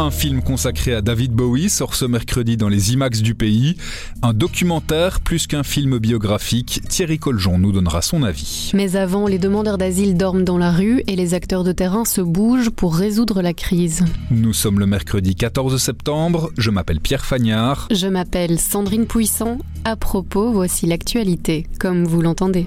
Un 0.00 0.10
film 0.10 0.40
consacré 0.40 0.94
à 0.94 1.02
David 1.02 1.32
Bowie 1.32 1.68
sort 1.68 1.94
ce 1.94 2.06
mercredi 2.06 2.56
dans 2.56 2.70
les 2.70 2.94
IMAX 2.94 3.20
du 3.20 3.34
pays. 3.34 3.76
Un 4.22 4.32
documentaire 4.32 5.20
plus 5.20 5.46
qu'un 5.46 5.62
film 5.62 5.98
biographique. 5.98 6.80
Thierry 6.88 7.18
Coljon 7.18 7.58
nous 7.58 7.70
donnera 7.70 8.00
son 8.00 8.22
avis. 8.22 8.70
Mais 8.72 8.96
avant, 8.96 9.26
les 9.26 9.38
demandeurs 9.38 9.76
d'asile 9.76 10.16
dorment 10.16 10.42
dans 10.42 10.56
la 10.56 10.72
rue 10.72 11.02
et 11.06 11.16
les 11.16 11.34
acteurs 11.34 11.64
de 11.64 11.72
terrain 11.72 12.06
se 12.06 12.22
bougent 12.22 12.70
pour 12.70 12.96
résoudre 12.96 13.42
la 13.42 13.52
crise. 13.52 14.02
Nous 14.30 14.54
sommes 14.54 14.80
le 14.80 14.86
mercredi 14.86 15.34
14 15.34 15.76
septembre. 15.76 16.50
Je 16.56 16.70
m'appelle 16.70 17.00
Pierre 17.00 17.26
Fagnard. 17.26 17.86
Je 17.90 18.06
m'appelle 18.06 18.58
Sandrine 18.58 19.04
Puissant. 19.04 19.58
À 19.84 19.96
propos, 19.96 20.50
voici 20.50 20.86
l'actualité, 20.86 21.66
comme 21.78 22.06
vous 22.06 22.22
l'entendez. 22.22 22.66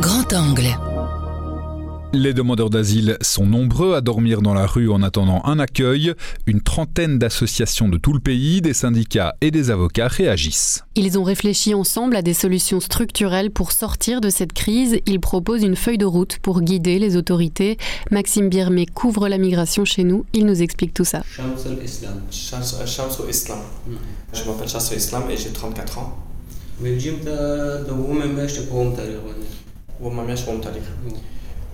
Grand 0.00 0.32
angle. 0.32 0.76
Les 2.14 2.32
demandeurs 2.32 2.70
d'asile 2.70 3.18
sont 3.20 3.44
nombreux 3.44 3.94
à 3.94 4.00
dormir 4.00 4.40
dans 4.40 4.54
la 4.54 4.66
rue 4.66 4.88
en 4.88 5.02
attendant 5.02 5.42
un 5.44 5.58
accueil. 5.58 6.14
Une 6.46 6.62
trentaine 6.62 7.18
d'associations 7.18 7.86
de 7.86 7.98
tout 7.98 8.14
le 8.14 8.20
pays, 8.20 8.62
des 8.62 8.72
syndicats 8.72 9.34
et 9.42 9.50
des 9.50 9.70
avocats 9.70 10.08
réagissent. 10.08 10.84
Ils 10.94 11.18
ont 11.18 11.22
réfléchi 11.22 11.74
ensemble 11.74 12.16
à 12.16 12.22
des 12.22 12.32
solutions 12.32 12.80
structurelles 12.80 13.50
pour 13.50 13.72
sortir 13.72 14.22
de 14.22 14.30
cette 14.30 14.54
crise. 14.54 15.00
Ils 15.04 15.20
proposent 15.20 15.62
une 15.62 15.76
feuille 15.76 15.98
de 15.98 16.06
route 16.06 16.38
pour 16.38 16.62
guider 16.62 16.98
les 16.98 17.14
autorités. 17.14 17.76
Maxime 18.10 18.48
Birmé 18.48 18.86
couvre 18.86 19.28
la 19.28 19.36
migration 19.36 19.84
chez 19.84 20.02
nous. 20.02 20.24
Il 20.32 20.46
nous 20.46 20.62
explique 20.62 20.94
tout 20.94 21.04
ça. 21.04 21.22
Je 21.30 21.42
m'appelle 21.42 21.84
Islam 24.96 25.24
et 25.30 25.36
j'ai 25.36 25.50
34 25.50 25.98
ans. 25.98 26.16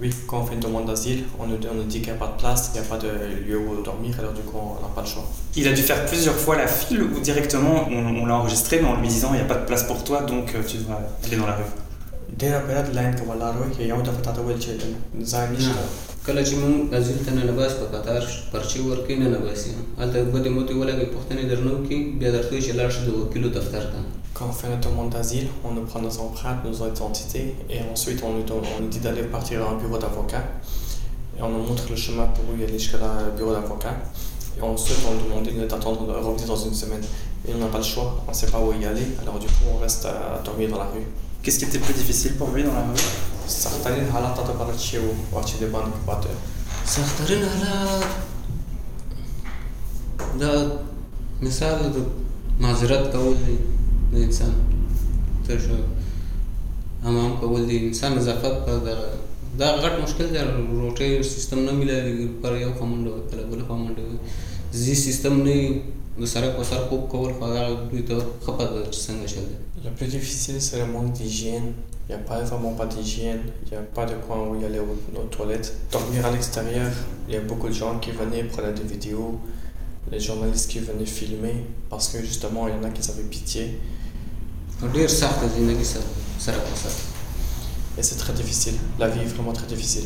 Oui, 0.00 0.10
quand 0.26 0.40
on 0.40 0.46
fait 0.46 0.54
une 0.54 0.60
demande 0.60 0.86
d'asile, 0.86 1.22
on 1.38 1.46
nous, 1.46 1.56
on 1.70 1.74
nous 1.74 1.84
dit 1.84 2.00
qu'il 2.00 2.12
n'y 2.12 2.18
a 2.18 2.20
pas 2.24 2.32
de 2.34 2.38
place, 2.42 2.62
il 2.74 2.80
n'y 2.80 2.86
a 2.86 2.88
pas 2.88 2.98
de 2.98 3.10
lieu 3.46 3.58
où 3.58 3.80
dormir, 3.82 4.12
alors 4.18 4.32
du 4.32 4.42
coup, 4.42 4.58
on 4.58 4.82
n'a 4.82 4.92
pas 4.92 5.02
le 5.02 5.06
choix. 5.06 5.24
Il 5.54 5.68
a 5.68 5.72
dû 5.72 5.82
faire 5.82 6.04
plusieurs 6.06 6.34
fois 6.34 6.56
la 6.56 6.66
file 6.66 7.02
ou 7.02 7.20
directement 7.20 7.86
on, 7.88 8.22
on 8.22 8.26
l'a 8.26 8.36
enregistré, 8.40 8.80
mais 8.80 8.88
en 8.88 9.00
lui 9.00 9.06
disant 9.06 9.28
il 9.32 9.36
n'y 9.36 9.42
a 9.42 9.50
pas 9.54 9.60
de 9.62 9.66
place 9.66 9.84
pour 9.84 10.02
toi, 10.02 10.22
donc 10.22 10.46
euh, 10.54 10.62
tu 10.66 10.78
dois 10.78 11.00
aller 11.24 11.36
dans 11.36 11.46
la 11.46 11.56
rue. 11.56 11.72
دير 12.38 12.58
بلد 12.68 12.94
لاين 12.94 13.14
كولا 13.14 13.50
روي 13.50 13.88
يوم 13.88 14.02
دفعت 14.02 14.38
أول 14.38 14.62
شيء 14.62 14.78
زين 15.20 15.52
نشتا 15.52 15.84
کله 16.26 16.44
چې 16.44 16.54
مونږ 16.62 16.94
ازیل 16.98 17.18
ته 17.26 17.32
نه 17.34 17.52
باس 17.58 17.72
په 17.80 17.86
قطار 17.94 18.22
پرچی 18.52 18.80
ورکې 18.80 19.14
نه 19.22 19.28
نه 19.28 19.38
باسي 19.38 19.72
هلته 19.98 20.24
بده 20.34 20.50
موتی 20.50 20.74
ولګي 20.74 21.06
پښتنې 21.14 21.44
درنو 21.50 21.74
کې 21.86 21.98
بیا 22.20 22.30
درته 22.36 22.60
چې 22.64 22.72
لاړ 22.78 22.90
شي 22.94 23.00
د 23.06 23.10
وکیلو 23.20 23.48
دفتر 23.58 23.84
ته 23.92 23.98
Quand 24.38 24.46
on 24.48 24.52
fait 24.52 24.68
notre 24.68 24.88
demande 24.90 25.10
d'asile, 25.10 25.48
on 25.64 25.72
nous 25.72 25.82
prend 25.82 26.00
nos 26.00 26.16
empreintes, 26.18 26.64
nos 26.64 26.76
identités, 26.88 27.54
et 27.70 27.80
ensuite 27.92 28.20
on 28.24 28.32
nous, 28.32 28.42
donne- 28.42 28.66
on 28.76 28.82
nous 28.82 28.88
dit 28.88 28.98
d'aller 28.98 29.22
partir 29.22 29.56
à 29.64 29.70
un 29.72 29.76
bureau 29.76 29.98
d'avocat. 29.98 30.42
Et 31.38 31.42
on 31.42 31.48
nous 31.48 31.64
montre 31.68 31.84
le 31.88 31.96
chemin 31.96 32.26
pour 32.34 32.44
y 32.58 32.64
aller 32.64 32.78
jusqu'à 32.78 32.98
le 32.98 33.32
bureau 33.36 33.52
d'avocat. 33.52 33.94
Et 34.58 34.62
ensuite 34.62 34.98
on 35.08 35.14
nous 35.14 35.24
demande 35.24 35.68
d'attendre 35.68 36.06
de 36.06 36.12
revenir 36.12 36.46
dans 36.46 36.56
une 36.68 36.74
semaine. 36.74 37.04
Et 37.46 37.52
on 37.54 37.58
n'a 37.58 37.66
pas 37.66 37.78
le 37.78 37.84
choix, 37.84 38.22
on 38.26 38.30
ne 38.30 38.36
sait 38.36 38.50
pas 38.54 38.58
où 38.58 38.72
y 38.72 38.84
aller, 38.86 39.06
alors 39.20 39.38
du 39.38 39.46
coup 39.46 39.64
on 39.74 39.78
reste 39.78 40.04
à 40.06 40.40
dormir 40.44 40.70
dans 40.70 40.78
la 40.78 40.88
rue. 40.94 41.06
Qu'est-ce 41.42 41.58
qui 41.58 41.66
était 41.66 41.78
plus 41.78 41.94
difficile 41.94 42.34
pour 42.36 42.48
lui 42.50 42.62
dans 42.64 42.72
la 42.72 42.80
rue 42.80 43.00
سخترین 43.48 44.08
حالات 44.10 44.36
تا 44.36 44.52
برای 44.52 44.78
چی 44.78 44.98
و 44.98 45.08
واچی 45.32 45.56
دی 45.58 45.66
باندې 45.72 45.98
پاتې 46.06 46.28
سخترین 46.92 47.42
حالات 47.44 48.04
دا 50.40 50.52
مثال 51.42 51.78
د 51.96 51.96
معذرت 52.60 53.12
کول 53.12 53.36
دی 54.12 54.20
د 54.20 54.24
انسان 54.28 54.52
تشه 55.48 55.78
حمام 57.06 57.36
کول 57.40 57.68
دی 57.70 57.78
انسان 57.88 58.16
نظافت 58.20 58.54
په 58.68 58.78
دغه 58.86 59.08
دا 59.58 59.68
غټ 59.82 59.94
مشکل 60.04 60.32
دی 60.34 60.46
روټي 60.78 61.10
سیستم 61.34 61.64
نه 61.66 61.72
ملایي 61.80 62.30
پر 62.46 62.56
یو 62.62 62.72
خمنډه 62.78 63.12
کله 63.30 63.42
بل 63.50 63.66
خمنډه 63.68 64.04
زی 64.84 64.94
سیستم 65.02 65.42
نه 65.42 65.58
د 66.22 66.32
سره 66.32 66.56
په 66.56 66.70
سر 66.72 66.88
خوب 66.88 67.06
کول 67.12 67.30
خو 67.38 67.52
هغه 67.52 67.86
دوی 67.92 68.02
ته 68.08 68.16
خپه 68.44 68.64
ده 68.72 68.80
چې 68.92 69.00
څنګه 69.06 69.26
چل 69.34 69.44
دی 69.50 69.64
Le 69.84 69.90
plus 69.90 70.06
difficile, 70.06 70.62
c'est 70.62 70.78
le 70.78 70.86
manque 70.86 71.12
d'hygiène. 71.12 71.74
Il 72.08 72.14
n'y 72.14 72.20
a 72.20 72.24
pas 72.24 72.40
vraiment 72.40 72.72
pas 72.72 72.86
d'hygiène, 72.86 73.40
il 73.66 73.72
n'y 73.72 73.76
a 73.76 73.82
pas 73.82 74.06
de 74.06 74.14
coin 74.14 74.48
où 74.48 74.58
y 74.58 74.64
aller 74.64 74.78
aux, 74.78 75.18
aux 75.18 75.24
toilettes. 75.24 75.74
Dormir 75.92 76.24
à 76.24 76.30
l'extérieur, 76.30 76.90
il 77.28 77.34
y 77.34 77.36
a 77.36 77.40
beaucoup 77.40 77.68
de 77.68 77.74
gens 77.74 77.98
qui 77.98 78.10
venaient 78.10 78.44
prendre 78.44 78.72
des 78.72 78.82
vidéos, 78.82 79.38
les 80.10 80.20
journalistes 80.20 80.70
qui 80.70 80.78
venaient 80.78 81.04
filmer, 81.04 81.66
parce 81.90 82.08
que 82.08 82.18
justement, 82.20 82.66
il 82.66 82.74
y 82.74 82.78
en 82.78 82.84
a 82.84 82.90
qui 82.90 83.10
avaient 83.10 83.22
pitié. 83.22 83.78
ډیر 84.94 85.08
سخت 85.08 85.38
ژوندۍ 85.56 85.84
سره 85.84 86.06
سره 86.46 86.58
په 86.68 86.76
سر 86.82 86.94
Et 87.96 88.02
c'est 88.02 88.16
très 88.16 88.32
difficile. 88.32 88.74
La 88.98 89.08
vie 89.08 89.20
est 89.20 89.32
vraiment 89.34 89.52
très 89.52 89.66
difficile. 89.66 90.04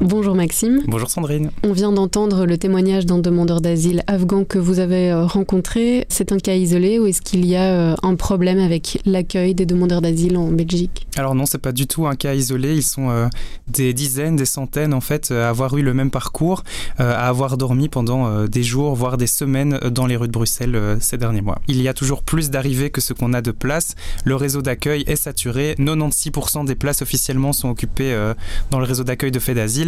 Bonjour 0.00 0.34
Maxime. 0.34 0.82
Bonjour 0.86 1.10
Sandrine. 1.10 1.50
On 1.62 1.72
vient 1.72 1.92
d'entendre 1.92 2.46
le 2.46 2.58
témoignage 2.58 3.06
d'un 3.06 3.18
demandeur 3.18 3.60
d'asile 3.60 4.02
afghan 4.06 4.44
que 4.44 4.58
vous 4.58 4.78
avez 4.78 5.10
euh, 5.10 5.26
rencontré. 5.26 6.06
C'est 6.08 6.32
un 6.32 6.38
cas 6.38 6.54
isolé 6.54 6.98
ou 6.98 7.06
est-ce 7.06 7.22
qu'il 7.22 7.46
y 7.46 7.56
a 7.56 7.92
euh, 7.92 7.96
un 8.02 8.16
problème 8.16 8.58
avec 8.58 9.00
l'accueil 9.04 9.54
des 9.54 9.66
demandeurs 9.66 10.00
d'asile 10.00 10.36
en 10.36 10.48
Belgique? 10.50 11.06
Alors 11.16 11.34
non, 11.34 11.44
c'est 11.44 11.58
pas 11.58 11.72
du 11.72 11.86
tout 11.86 12.06
un 12.06 12.16
cas 12.16 12.32
isolé. 12.32 12.74
Ils 12.74 12.82
sont 12.82 13.10
euh, 13.10 13.28
des 13.68 13.92
dizaines, 13.92 14.36
des 14.36 14.46
centaines 14.46 14.94
en 14.94 15.02
fait 15.02 15.30
à 15.30 15.50
avoir 15.50 15.76
eu 15.76 15.82
le 15.82 15.92
même 15.92 16.10
parcours, 16.10 16.62
euh, 17.00 17.12
à 17.12 17.28
avoir 17.28 17.58
dormi 17.58 17.88
pendant 17.90 18.26
euh, 18.26 18.46
des 18.46 18.62
jours, 18.62 18.94
voire 18.94 19.18
des 19.18 19.26
semaines 19.26 19.78
dans 19.90 20.06
les 20.06 20.16
rues 20.16 20.28
de 20.28 20.32
Bruxelles 20.32 20.96
ces 21.00 21.18
derniers 21.18 21.42
mois. 21.42 21.60
Il 21.68 21.82
y 21.82 21.88
a 21.88 21.94
toujours 21.94 22.22
plus 22.22 22.50
d'arrivées 22.50 22.88
que 22.90 23.02
ce 23.02 23.12
qu'on 23.12 23.34
a 23.34 23.42
de 23.42 23.50
places. 23.50 23.94
Le 24.24 24.36
réseau 24.36 24.62
d'accueil 24.62 25.04
est 25.06 25.16
saturé. 25.16 25.74
96% 25.78 26.64
des 26.64 26.74
places 26.76 27.02
officiellement 27.02 27.52
sont 27.52 27.68
occupées 27.68 28.32
dans 28.70 28.78
le 28.78 28.86
réseau 28.86 29.04
d'accueil 29.04 29.30
de 29.30 29.38
fait 29.38 29.54
d'asile. 29.54 29.81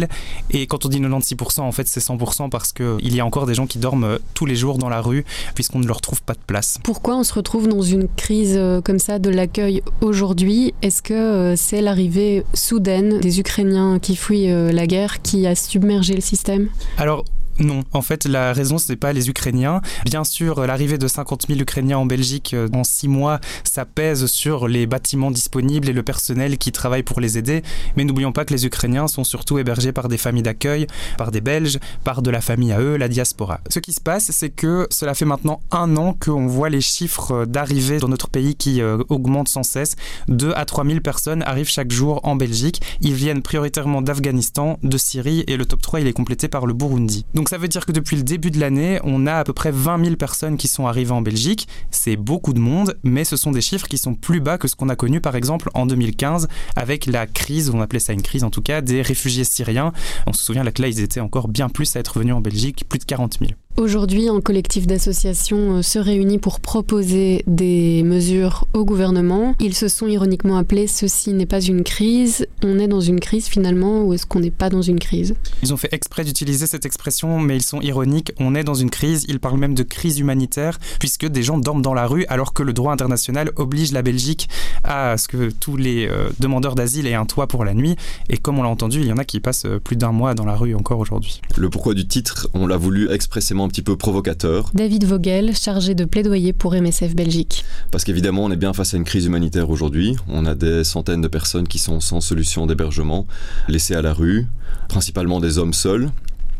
Et 0.51 0.67
quand 0.67 0.85
on 0.85 0.89
dit 0.89 0.99
96%, 0.99 1.61
en 1.61 1.71
fait 1.71 1.87
c'est 1.87 1.99
100% 1.99 2.49
parce 2.49 2.71
qu'il 2.73 3.15
y 3.15 3.19
a 3.19 3.25
encore 3.25 3.45
des 3.45 3.53
gens 3.53 3.67
qui 3.67 3.79
dorment 3.79 4.03
euh, 4.03 4.17
tous 4.33 4.45
les 4.45 4.55
jours 4.55 4.77
dans 4.77 4.89
la 4.89 5.01
rue 5.01 5.25
puisqu'on 5.53 5.79
ne 5.79 5.87
leur 5.87 6.01
trouve 6.01 6.21
pas 6.21 6.33
de 6.33 6.39
place. 6.45 6.79
Pourquoi 6.83 7.15
on 7.15 7.23
se 7.23 7.33
retrouve 7.33 7.67
dans 7.67 7.81
une 7.81 8.07
crise 8.07 8.55
euh, 8.57 8.81
comme 8.81 8.99
ça 8.99 9.19
de 9.19 9.29
l'accueil 9.29 9.81
aujourd'hui? 10.01 10.73
Est-ce 10.81 11.01
que 11.01 11.13
euh, 11.13 11.55
c'est 11.55 11.81
l'arrivée 11.81 12.43
soudaine 12.53 13.19
des 13.19 13.39
Ukrainiens 13.39 13.99
qui 13.99 14.15
fuient 14.15 14.47
la 14.47 14.87
guerre 14.87 15.21
qui 15.21 15.47
a 15.47 15.55
submergé 15.55 16.15
le 16.15 16.21
système? 16.21 16.69
Alors 16.97 17.25
non, 17.59 17.83
en 17.93 18.01
fait, 18.01 18.25
la 18.25 18.51
raison, 18.51 18.77
ce 18.77 18.91
n'est 18.91 18.97
pas 18.97 19.13
les 19.13 19.29
Ukrainiens. 19.29 19.81
Bien 20.03 20.23
sûr, 20.23 20.65
l'arrivée 20.65 20.97
de 20.97 21.07
50 21.07 21.45
000 21.47 21.59
Ukrainiens 21.59 21.97
en 21.97 22.05
Belgique 22.05 22.53
euh, 22.53 22.67
en 22.73 22.83
six 22.83 23.07
mois, 23.07 23.39
ça 23.63 23.85
pèse 23.85 24.25
sur 24.25 24.67
les 24.67 24.85
bâtiments 24.85 25.31
disponibles 25.31 25.87
et 25.87 25.93
le 25.93 26.03
personnel 26.03 26.57
qui 26.57 26.71
travaille 26.71 27.03
pour 27.03 27.21
les 27.21 27.37
aider. 27.37 27.63
Mais 27.95 28.03
n'oublions 28.03 28.33
pas 28.33 28.43
que 28.43 28.53
les 28.53 28.65
Ukrainiens 28.65 29.07
sont 29.07 29.23
surtout 29.23 29.57
hébergés 29.57 29.93
par 29.93 30.09
des 30.09 30.17
familles 30.17 30.43
d'accueil, 30.43 30.87
par 31.17 31.31
des 31.31 31.39
Belges, 31.39 31.79
par 32.03 32.21
de 32.21 32.29
la 32.29 32.41
famille 32.41 32.73
à 32.73 32.81
eux, 32.81 32.97
la 32.97 33.07
diaspora. 33.07 33.61
Ce 33.69 33.79
qui 33.79 33.93
se 33.93 34.01
passe, 34.01 34.31
c'est 34.31 34.49
que 34.49 34.87
cela 34.89 35.13
fait 35.13 35.25
maintenant 35.25 35.61
un 35.71 35.95
an 35.95 36.13
qu'on 36.19 36.47
voit 36.47 36.69
les 36.69 36.81
chiffres 36.81 37.45
d'arrivée 37.45 37.99
dans 37.99 38.09
notre 38.09 38.29
pays 38.29 38.55
qui 38.55 38.81
euh, 38.81 38.97
augmentent 39.07 39.49
sans 39.49 39.63
cesse. 39.63 39.95
2 40.27 40.51
à 40.55 40.65
3 40.65 40.85
000 40.85 40.99
personnes 40.99 41.41
arrivent 41.43 41.69
chaque 41.69 41.91
jour 41.91 42.19
en 42.23 42.35
Belgique. 42.35 42.81
Ils 42.99 43.13
viennent 43.13 43.41
prioritairement 43.41 44.01
d'Afghanistan, 44.01 44.77
de 44.83 44.97
Syrie 44.97 45.45
et 45.47 45.55
le 45.55 45.65
top 45.65 45.81
3, 45.81 46.01
il 46.01 46.07
est 46.07 46.13
complété 46.13 46.49
par 46.49 46.65
le 46.65 46.73
Burundi. 46.73 47.25
Ça 47.49 47.57
veut 47.57 47.67
dire 47.67 47.85
que 47.85 47.91
depuis 47.91 48.15
le 48.15 48.23
début 48.23 48.51
de 48.51 48.59
l'année, 48.59 48.99
on 49.03 49.27
a 49.27 49.35
à 49.35 49.43
peu 49.43 49.53
près 49.53 49.71
20 49.71 50.03
000 50.03 50.15
personnes 50.15 50.57
qui 50.57 50.67
sont 50.67 50.87
arrivées 50.87 51.11
en 51.11 51.21
Belgique. 51.21 51.67
C'est 51.91 52.15
beaucoup 52.15 52.53
de 52.53 52.59
monde, 52.59 52.97
mais 53.03 53.23
ce 53.23 53.37
sont 53.37 53.51
des 53.51 53.61
chiffres 53.61 53.87
qui 53.87 53.97
sont 53.97 54.15
plus 54.15 54.39
bas 54.39 54.57
que 54.57 54.67
ce 54.67 54.75
qu'on 54.75 54.89
a 54.89 54.95
connu 54.95 55.21
par 55.21 55.35
exemple 55.35 55.69
en 55.73 55.85
2015 55.85 56.47
avec 56.75 57.05
la 57.05 57.27
crise, 57.27 57.69
on 57.69 57.81
appelait 57.81 57.99
ça 57.99 58.13
une 58.13 58.21
crise 58.21 58.43
en 58.43 58.49
tout 58.49 58.61
cas, 58.61 58.81
des 58.81 59.01
réfugiés 59.01 59.43
syriens. 59.43 59.93
On 60.27 60.33
se 60.33 60.43
souvient 60.43 60.63
là 60.63 60.71
que 60.71 60.81
là, 60.81 60.87
ils 60.87 60.99
étaient 60.99 61.19
encore 61.19 61.47
bien 61.47 61.69
plus 61.69 61.95
à 61.95 61.99
être 61.99 62.19
venus 62.19 62.33
en 62.33 62.41
Belgique, 62.41 62.85
plus 62.87 62.99
de 62.99 63.05
40 63.05 63.37
000. 63.39 63.51
Aujourd'hui, 63.77 64.29
un 64.29 64.39
collectif 64.39 64.87
d'associations 64.87 65.75
euh, 65.77 65.81
se 65.81 65.99
réunit 65.99 66.39
pour 66.39 66.61
proposer 66.61 67.43
des 67.45 68.03
mesures 68.03 68.65
au 68.71 68.85
gouvernement. 68.85 69.53
Ils 69.59 69.73
se 69.75 69.89
sont 69.89 70.07
ironiquement 70.07 70.55
appelés 70.57 70.87
Ceci 70.87 71.33
n'est 71.33 71.45
pas 71.45 71.59
une 71.59 71.83
crise. 71.83 72.47
On 72.63 72.79
est 72.79 72.87
dans 72.87 73.01
une 73.01 73.19
crise 73.19 73.47
finalement 73.47 74.03
ou 74.03 74.13
est-ce 74.13 74.25
qu'on 74.25 74.39
n'est 74.39 74.49
pas 74.49 74.69
dans 74.69 74.81
une 74.81 74.97
crise? 74.97 75.35
Ils 75.61 75.73
ont 75.73 75.77
fait 75.77 75.93
exprès 75.93 76.23
d'utiliser 76.23 76.67
cette 76.67 76.85
expression, 76.85 77.37
mais 77.41 77.57
ils 77.57 77.63
sont 77.63 77.81
ironiques. 77.81 78.31
On 78.39 78.55
est 78.55 78.63
dans 78.63 78.75
une 78.75 78.89
crise. 78.89 79.25
Ils 79.27 79.41
parlent 79.41 79.59
même 79.59 79.75
de 79.75 79.83
crise 79.83 80.19
humanitaire 80.19 80.79
puisque 81.01 81.25
des 81.25 81.43
gens 81.43 81.57
dorment 81.57 81.81
dans 81.81 81.93
la 81.93 82.07
rue 82.07 82.25
alors 82.29 82.53
que 82.53 82.63
le 82.63 82.71
droit 82.71 82.93
international 82.93 83.51
oblige 83.57 83.91
la 83.91 84.03
Belgique 84.03 84.47
à 84.85 85.17
ce 85.17 85.27
que 85.27 85.49
tous 85.51 85.75
les 85.75 86.07
euh, 86.07 86.29
demandeurs 86.39 86.75
d'asile 86.75 87.07
aient 87.07 87.13
un 87.13 87.25
toit 87.25 87.47
pour 87.47 87.65
la 87.65 87.73
nuit. 87.73 87.97
Et 88.29 88.37
comme 88.37 88.57
on 88.57 88.63
l'a 88.63 88.69
entendu, 88.69 89.01
il 89.01 89.07
y 89.07 89.11
en 89.11 89.17
a 89.17 89.25
qui 89.25 89.41
passent 89.41 89.65
euh, 89.65 89.79
plus 89.79 89.97
d'un 89.97 90.13
mois 90.13 90.33
dans 90.33 90.45
la 90.45 90.55
rue 90.55 90.75
encore 90.75 90.99
aujourd'hui. 90.99 91.41
Le 91.57 91.69
pourquoi 91.69 91.93
du 91.93 92.07
titre, 92.07 92.47
on 92.53 92.67
l'a 92.67 92.77
voulu 92.77 93.11
expressément 93.11 93.64
un 93.65 93.67
petit 93.67 93.81
peu 93.81 93.97
provocateur. 93.97 94.69
David 94.73 95.05
Vogel, 95.05 95.55
chargé 95.55 95.95
de 95.95 96.05
plaidoyer 96.05 96.53
pour 96.53 96.73
MSF 96.73 97.15
Belgique. 97.15 97.65
Parce 97.91 98.03
qu'évidemment, 98.03 98.43
on 98.43 98.51
est 98.51 98.57
bien 98.57 98.73
face 98.73 98.93
à 98.93 98.97
une 98.97 99.03
crise 99.03 99.25
humanitaire 99.25 99.69
aujourd'hui. 99.69 100.15
On 100.27 100.45
a 100.45 100.53
des 100.53 100.83
centaines 100.83 101.21
de 101.21 101.27
personnes 101.27 101.67
qui 101.67 101.79
sont 101.79 101.99
sans 101.99 102.21
solution 102.21 102.67
d'hébergement, 102.67 103.25
laissées 103.67 103.95
à 103.95 104.01
la 104.03 104.13
rue, 104.13 104.45
principalement 104.87 105.39
des 105.39 105.57
hommes 105.57 105.73
seuls, 105.73 106.11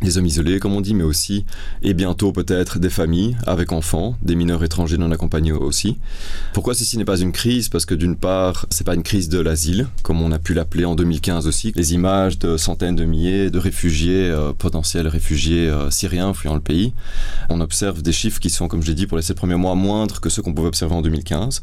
des 0.02 0.18
hommes 0.18 0.26
isolés, 0.26 0.58
comme 0.58 0.74
on 0.74 0.80
dit, 0.80 0.94
mais 0.94 1.04
aussi, 1.04 1.44
et 1.82 1.94
bientôt 1.94 2.32
peut-être, 2.32 2.78
des 2.78 2.90
familles 2.90 3.36
avec 3.46 3.72
enfants, 3.72 4.16
des 4.22 4.34
mineurs 4.34 4.62
étrangers 4.62 4.98
non 4.98 5.10
accompagnés 5.10 5.52
aussi. 5.52 5.98
Pourquoi 6.52 6.74
ceci 6.74 6.98
n'est 6.98 7.04
pas 7.04 7.18
une 7.18 7.32
crise? 7.32 7.68
Parce 7.68 7.86
que 7.86 7.94
d'une 7.94 8.16
part, 8.16 8.66
c'est 8.70 8.84
pas 8.84 8.94
une 8.94 9.02
crise 9.02 9.28
de 9.28 9.38
l'asile, 9.38 9.88
comme 10.02 10.20
on 10.20 10.32
a 10.32 10.38
pu 10.38 10.54
l'appeler 10.54 10.84
en 10.84 10.94
2015 10.94 11.46
aussi. 11.46 11.72
Les 11.76 11.94
images 11.94 12.38
de 12.38 12.56
centaines 12.56 12.96
de 12.96 13.04
milliers 13.04 13.50
de 13.50 13.58
réfugiés, 13.58 14.30
euh, 14.30 14.52
potentiels 14.52 15.08
réfugiés 15.08 15.68
euh, 15.68 15.90
syriens 15.90 16.34
fuyant 16.34 16.54
le 16.54 16.60
pays. 16.60 16.92
On 17.48 17.60
observe 17.60 18.02
des 18.02 18.12
chiffres 18.12 18.40
qui 18.40 18.50
sont, 18.50 18.68
comme 18.68 18.82
je 18.82 18.88
l'ai 18.88 18.94
dit, 18.94 19.06
pour 19.06 19.16
les 19.16 19.22
sept 19.22 19.36
premiers 19.36 19.56
mois, 19.56 19.74
moindres 19.74 20.20
que 20.20 20.28
ceux 20.28 20.42
qu'on 20.42 20.54
pouvait 20.54 20.68
observer 20.68 20.94
en 20.94 21.02
2015. 21.02 21.62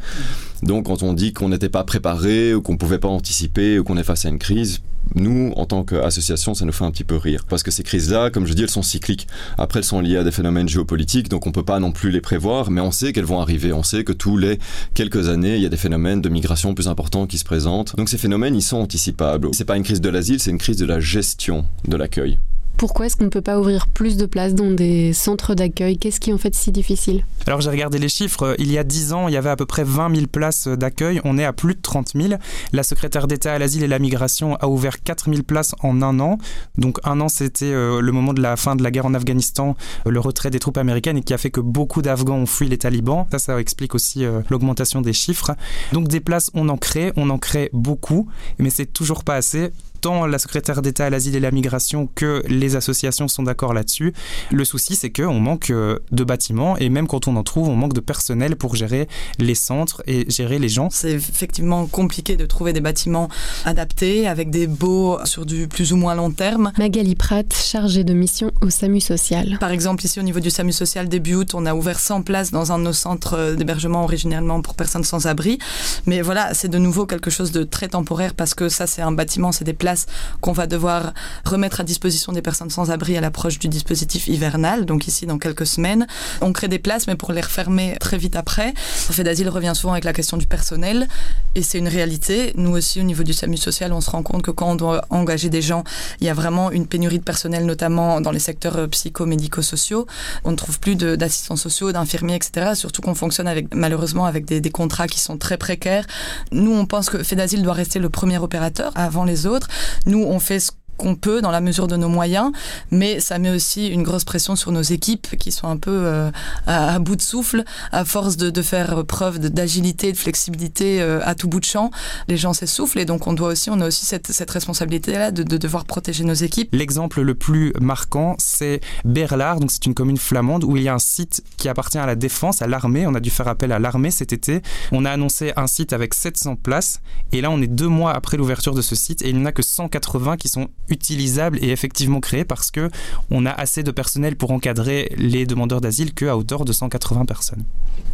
Donc, 0.63 0.86
quand 0.86 1.03
on 1.03 1.13
dit 1.13 1.33
qu'on 1.33 1.50
n'était 1.50 1.69
pas 1.69 1.83
préparé, 1.83 2.53
ou 2.53 2.62
qu'on 2.62 2.77
pouvait 2.77 3.00
pas 3.00 3.09
anticiper, 3.09 3.79
ou 3.79 3.83
qu'on 3.83 3.97
est 3.97 4.03
face 4.03 4.25
à 4.25 4.29
une 4.29 4.39
crise, 4.39 4.81
nous, 5.15 5.53
en 5.55 5.65
tant 5.65 5.83
qu'association, 5.83 6.53
ça 6.53 6.65
nous 6.65 6.71
fait 6.71 6.85
un 6.85 6.91
petit 6.91 7.03
peu 7.03 7.17
rire. 7.17 7.45
Parce 7.47 7.63
que 7.63 7.71
ces 7.71 7.83
crises-là, 7.83 8.29
comme 8.29 8.45
je 8.45 8.53
dis, 8.53 8.63
elles 8.63 8.69
sont 8.69 8.81
cycliques. 8.81 9.27
Après, 9.57 9.79
elles 9.79 9.85
sont 9.85 10.00
liées 10.00 10.17
à 10.17 10.23
des 10.23 10.31
phénomènes 10.31 10.69
géopolitiques, 10.69 11.29
donc 11.29 11.45
on 11.45 11.50
ne 11.50 11.53
peut 11.53 11.63
pas 11.63 11.79
non 11.79 11.91
plus 11.91 12.11
les 12.11 12.21
prévoir, 12.21 12.71
mais 12.71 12.81
on 12.81 12.91
sait 12.91 13.13
qu'elles 13.13 13.25
vont 13.25 13.39
arriver. 13.39 13.73
On 13.73 13.83
sait 13.83 14.03
que 14.03 14.13
tous 14.13 14.38
les 14.38 14.59
quelques 14.94 15.29
années, 15.29 15.55
il 15.55 15.61
y 15.61 15.65
a 15.65 15.69
des 15.69 15.77
phénomènes 15.77 16.21
de 16.21 16.29
migration 16.29 16.73
plus 16.73 16.88
importants 16.88 17.27
qui 17.27 17.38
se 17.38 17.45
présentent. 17.45 17.95
Donc 17.95 18.09
ces 18.09 18.17
phénomènes, 18.17 18.55
ils 18.55 18.61
sont 18.61 18.77
anticipables. 18.77 19.50
C'est 19.53 19.65
pas 19.65 19.77
une 19.77 19.83
crise 19.83 20.01
de 20.01 20.09
l'asile, 20.09 20.39
c'est 20.39 20.51
une 20.51 20.57
crise 20.57 20.77
de 20.77 20.85
la 20.85 21.00
gestion 21.00 21.65
de 21.88 21.97
l'accueil. 21.97 22.38
Pourquoi 22.77 23.05
est-ce 23.05 23.15
qu'on 23.15 23.25
ne 23.25 23.29
peut 23.29 23.41
pas 23.41 23.59
ouvrir 23.59 23.87
plus 23.87 24.17
de 24.17 24.25
places 24.25 24.55
dans 24.55 24.71
des 24.71 25.13
centres 25.13 25.55
d'accueil? 25.55 25.97
Qu'est-ce 25.97 26.19
qui 26.19 26.33
en 26.33 26.37
fait 26.37 26.53
si 26.53 26.71
difficile? 26.71 27.23
Alors 27.45 27.61
j'ai 27.61 27.69
regardé 27.69 27.97
les 27.97 28.09
chiffres. 28.09 28.55
Il 28.59 28.71
y 28.71 28.77
a 28.77 28.83
10 28.83 29.13
ans, 29.13 29.27
il 29.27 29.33
y 29.33 29.37
avait 29.37 29.49
à 29.49 29.55
peu 29.55 29.65
près 29.65 29.83
20 29.83 30.15
000 30.15 30.27
places 30.27 30.67
d'accueil. 30.67 31.21
On 31.23 31.37
est 31.37 31.45
à 31.45 31.53
plus 31.53 31.75
de 31.75 31.81
30 31.81 32.11
000. 32.15 32.33
La 32.71 32.83
secrétaire 32.83 33.27
d'État 33.27 33.53
à 33.53 33.59
l'asile 33.59 33.83
et 33.83 33.87
la 33.87 33.99
migration 33.99 34.55
a 34.55 34.67
ouvert 34.67 35.01
4 35.01 35.29
000 35.29 35.43
places 35.43 35.75
en 35.81 36.01
un 36.01 36.19
an. 36.19 36.37
Donc 36.77 36.99
un 37.03 37.19
an, 37.21 37.29
c'était 37.29 37.65
euh, 37.65 38.01
le 38.01 38.11
moment 38.11 38.33
de 38.33 38.41
la 38.41 38.55
fin 38.55 38.75
de 38.75 38.83
la 38.83 38.91
guerre 38.91 39.05
en 39.05 39.13
Afghanistan, 39.13 39.75
euh, 40.07 40.11
le 40.11 40.19
retrait 40.19 40.49
des 40.49 40.59
troupes 40.59 40.77
américaines 40.77 41.17
et 41.17 41.21
qui 41.21 41.33
a 41.33 41.37
fait 41.37 41.51
que 41.51 41.61
beaucoup 41.61 42.01
d'Afghans 42.01 42.35
ont 42.35 42.45
fui 42.45 42.67
les 42.67 42.77
talibans. 42.77 43.25
Ça, 43.31 43.39
ça 43.39 43.59
explique 43.59 43.95
aussi 43.95 44.25
euh, 44.25 44.41
l'augmentation 44.49 45.01
des 45.01 45.13
chiffres. 45.13 45.55
Donc 45.91 46.07
des 46.07 46.19
places, 46.19 46.49
on 46.53 46.69
en 46.69 46.77
crée, 46.77 47.13
on 47.15 47.29
en 47.29 47.37
crée 47.37 47.69
beaucoup, 47.73 48.27
mais 48.59 48.69
c'est 48.69 48.85
toujours 48.85 49.23
pas 49.23 49.35
assez 49.35 49.71
tant 50.03 50.25
la 50.25 50.38
secrétaire 50.38 50.81
d'État 50.81 51.05
à 51.05 51.09
l'asile 51.09 51.33
et 51.35 51.39
la 51.39 51.51
migration 51.51 52.09
que 52.13 52.44
les 52.50 52.75
associations 52.75 53.29
sont 53.29 53.44
d'accord 53.44 53.73
là-dessus. 53.73 54.13
Le 54.51 54.65
souci, 54.65 54.97
c'est 54.97 55.09
qu'on 55.11 55.39
manque 55.39 55.69
euh, 55.69 56.00
de 56.11 56.25
bâtiments 56.25 56.75
et 56.77 56.89
même 56.89 57.07
quand 57.07 57.29
on 57.29 57.38
en 57.38 57.44
trouve, 57.44 57.69
on 57.69 57.77
manque 57.77 57.94
de 57.94 58.01
personnel 58.01 58.57
pour 58.57 58.75
gérer 58.75 59.07
les 59.39 59.55
centres 59.55 60.03
et 60.05 60.29
gérer 60.29 60.59
les 60.59 60.67
gens. 60.67 60.89
C'est 60.91 61.13
effectivement 61.13 61.88
compliqué 61.88 62.35
de 62.35 62.45
trouver 62.45 62.73
des 62.73 62.81
bâtiments 62.81 63.29
adaptés 63.63 64.27
avec 64.27 64.50
des 64.50 64.67
baux 64.67 65.17
sur 65.23 65.45
du 65.45 65.69
plus 65.69 65.94
ou 65.94 65.95
moins 65.95 66.15
long 66.15 66.31
terme. 66.31 66.73
Magali 66.77 67.15
Pratt, 67.15 67.53
chargée 67.53 68.03
de 68.03 68.13
mission 68.13 68.51
au 68.61 68.69
SAMU 68.69 69.00
social. 69.00 69.57
Par 69.61 69.71
exemple, 69.71 70.03
ici 70.03 70.19
au 70.19 70.23
niveau 70.23 70.41
du 70.41 70.50
SAMU 70.50 70.73
social 70.73 71.07
début 71.07 71.35
août, 71.35 71.51
on 71.53 71.65
a 71.65 71.73
ouvert 71.73 72.00
100 72.00 72.23
places 72.23 72.51
dans 72.51 72.73
un 72.73 72.77
de 72.77 72.83
nos 72.83 72.94
centres 72.94 73.55
d'hébergement 73.55 74.03
originellement 74.03 74.61
pour 74.61 74.75
personnes 74.75 75.05
sans 75.05 75.27
abri. 75.27 75.59
Mais 76.07 76.21
voilà, 76.21 76.53
c'est 76.53 76.67
de 76.67 76.77
nouveau 76.77 77.05
quelque 77.05 77.31
chose 77.31 77.53
de 77.53 77.63
très 77.63 77.88
temporaire 77.88 78.33
parce 78.33 78.53
que 78.53 78.67
ça, 78.67 78.85
c'est 78.85 79.01
un 79.01 79.13
bâtiment, 79.13 79.53
c'est 79.53 79.63
des 79.63 79.71
places 79.71 79.92
qu'on 80.41 80.51
va 80.51 80.67
devoir 80.67 81.13
remettre 81.45 81.81
à 81.81 81.83
disposition 81.83 82.31
des 82.31 82.41
personnes 82.41 82.69
sans 82.69 82.91
abri 82.91 83.17
à 83.17 83.21
l'approche 83.21 83.59
du 83.59 83.67
dispositif 83.67 84.27
hivernal, 84.27 84.85
donc 84.85 85.07
ici 85.07 85.25
dans 85.25 85.37
quelques 85.37 85.67
semaines. 85.67 86.07
On 86.41 86.53
crée 86.53 86.67
des 86.67 86.79
places, 86.79 87.07
mais 87.07 87.15
pour 87.15 87.31
les 87.31 87.41
refermer 87.41 87.95
très 87.99 88.17
vite 88.17 88.35
après. 88.35 88.73
Le 89.09 89.13
fait 89.13 89.23
d'asile 89.23 89.49
revient 89.49 89.73
souvent 89.75 89.93
avec 89.93 90.03
la 90.03 90.13
question 90.13 90.37
du 90.37 90.47
personnel, 90.47 91.07
et 91.55 91.63
c'est 91.63 91.77
une 91.77 91.87
réalité. 91.87 92.53
Nous 92.55 92.71
aussi, 92.71 92.99
au 92.99 93.03
niveau 93.03 93.23
du 93.23 93.33
SAMU 93.33 93.57
social, 93.57 93.93
on 93.93 94.01
se 94.01 94.09
rend 94.09 94.23
compte 94.23 94.41
que 94.41 94.51
quand 94.51 94.71
on 94.71 94.75
doit 94.75 95.05
engager 95.09 95.49
des 95.49 95.61
gens, 95.61 95.83
il 96.19 96.27
y 96.27 96.29
a 96.29 96.33
vraiment 96.33 96.71
une 96.71 96.87
pénurie 96.87 97.19
de 97.19 97.23
personnel, 97.23 97.65
notamment 97.65 98.21
dans 98.21 98.31
les 98.31 98.39
secteurs 98.39 98.77
euh, 98.77 98.87
psychomédico-sociaux. 98.87 100.07
On 100.43 100.51
ne 100.51 100.55
trouve 100.55 100.79
plus 100.79 100.95
d'assistants 100.95 101.55
sociaux, 101.55 101.91
d'infirmiers, 101.91 102.35
etc. 102.35 102.71
Surtout 102.75 103.01
qu'on 103.01 103.15
fonctionne 103.15 103.49
malheureusement 103.73 104.25
avec 104.25 104.45
des, 104.45 104.61
des, 104.61 104.71
contrats 104.71 105.07
qui 105.07 105.19
sont 105.19 105.37
très 105.37 105.57
précaires. 105.57 106.05
Nous, 106.51 106.73
on 106.73 106.85
pense 106.85 107.09
que 107.09 107.23
Fait 107.23 107.35
d'asile 107.35 107.63
doit 107.63 107.73
rester 107.73 107.99
le 107.99 108.09
premier 108.09 108.37
opérateur 108.37 108.91
avant 108.95 109.23
les 109.23 109.45
autres. 109.45 109.67
Nous, 110.06 110.24
on 110.24 110.39
fait 110.39 110.59
ce 110.59 110.71
qu'on 110.97 111.15
peut 111.15 111.41
dans 111.41 111.51
la 111.51 111.61
mesure 111.61 111.87
de 111.87 111.95
nos 111.95 112.09
moyens, 112.09 112.51
mais 112.91 113.19
ça 113.19 113.39
met 113.39 113.49
aussi 113.49 113.87
une 113.87 114.03
grosse 114.03 114.23
pression 114.23 114.55
sur 114.55 114.71
nos 114.71 114.81
équipes 114.81 115.37
qui 115.37 115.51
sont 115.51 115.67
un 115.67 115.77
peu 115.77 115.91
euh, 115.91 116.31
à, 116.67 116.99
bout 116.99 117.15
de 117.15 117.21
souffle 117.21 117.63
à 117.91 118.05
force 118.05 118.37
de, 118.37 118.61
faire 118.61 119.03
preuve 119.05 119.39
d'agilité, 119.39 120.11
de, 120.11 120.17
flexibilité 120.17 121.01
euh, 121.01 121.19
à 121.23 121.35
tout 121.35 121.47
bout 121.47 121.59
de 121.59 121.65
champ. 121.65 121.91
Les 122.27 122.37
gens 122.37 122.53
s'essoufflent 122.53 122.99
et 122.99 123.05
donc 123.05 123.27
on 123.27 123.33
doit 123.33 123.49
aussi, 123.49 123.69
on 123.69 123.79
a 123.81 123.87
aussi 123.87 124.05
cette, 124.05 124.51
responsabilité-là 124.51 125.31
de, 125.31 125.43
devoir 125.43 125.85
protéger 125.85 126.23
nos 126.23 126.33
équipes. 126.33 126.69
L'exemple 126.73 127.21
le 127.21 127.35
plus 127.35 127.73
marquant, 127.79 128.35
c'est 128.37 128.81
Berlard, 129.05 129.59
donc 129.59 129.71
c'est 129.71 129.85
une 129.85 129.93
commune 129.93 130.17
flamande 130.17 130.63
où 130.63 130.77
il 130.77 130.83
y 130.83 130.89
a 130.89 130.93
un 130.93 130.99
site 130.99 131.43
qui 131.57 131.69
appartient 131.69 131.97
à 131.97 132.05
la 132.05 132.15
défense, 132.15 132.61
à 132.61 132.67
l'armée. 132.67 133.07
On 133.07 133.15
a 133.15 133.19
dû 133.19 133.29
faire 133.29 133.47
appel 133.47 133.71
à 133.71 133.79
l'armée 133.79 134.11
cet 134.11 134.33
été. 134.33 134.61
On 134.91 135.05
a 135.05 135.11
annoncé 135.11 135.53
un 135.55 135.67
site 135.67 135.93
avec 135.93 136.13
700 136.13 136.55
places 136.57 137.01
et 137.31 137.41
là 137.41 137.49
on 137.51 137.61
est 137.61 137.67
deux 137.67 137.87
mois 137.87 138.13
après 138.13 138.37
l'ouverture 138.37 138.73
de 138.73 138.81
ce 138.81 138.95
site 138.95 139.21
et 139.21 139.29
il 139.29 139.37
n'y 139.37 139.41
en 139.41 139.45
a 139.45 139.51
que 139.51 139.61
180 139.61 140.37
qui 140.37 140.47
sont 140.47 140.69
utilisable 140.89 141.57
et 141.62 141.69
effectivement 141.69 142.19
créé 142.19 142.45
parce 142.45 142.71
que 142.71 142.89
on 143.31 143.45
a 143.45 143.51
assez 143.51 143.83
de 143.83 143.91
personnel 143.91 144.35
pour 144.35 144.51
encadrer 144.51 145.12
les 145.18 145.45
demandeurs 145.45 145.81
d'asile 145.81 146.13
qu'à 146.13 146.38
hauteur 146.38 146.65
de 146.65 146.74
180 146.74 147.25
personnes. 147.25 147.63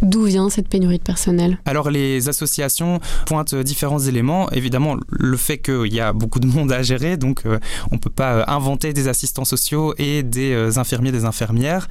D'où 0.01 0.23
vient 0.23 0.49
cette 0.49 0.69
pénurie 0.69 0.97
de 0.97 1.03
personnel? 1.03 1.59
Alors 1.65 1.89
les 1.89 2.29
associations 2.29 2.99
pointent 3.25 3.55
différents 3.55 3.99
éléments. 3.99 4.49
Évidemment, 4.51 4.95
le 5.09 5.37
fait 5.37 5.57
qu'il 5.57 5.93
y 5.93 5.99
a 5.99 6.13
beaucoup 6.13 6.39
de 6.39 6.47
monde 6.47 6.71
à 6.71 6.81
gérer, 6.81 7.17
donc 7.17 7.45
euh, 7.45 7.59
on 7.91 7.95
ne 7.95 7.99
peut 7.99 8.09
pas 8.09 8.33
euh, 8.33 8.43
inventer 8.47 8.93
des 8.93 9.09
assistants 9.09 9.45
sociaux 9.45 9.93
et 9.97 10.23
des 10.23 10.53
euh, 10.53 10.77
infirmiers, 10.77 11.11
des 11.11 11.25
infirmières. 11.25 11.87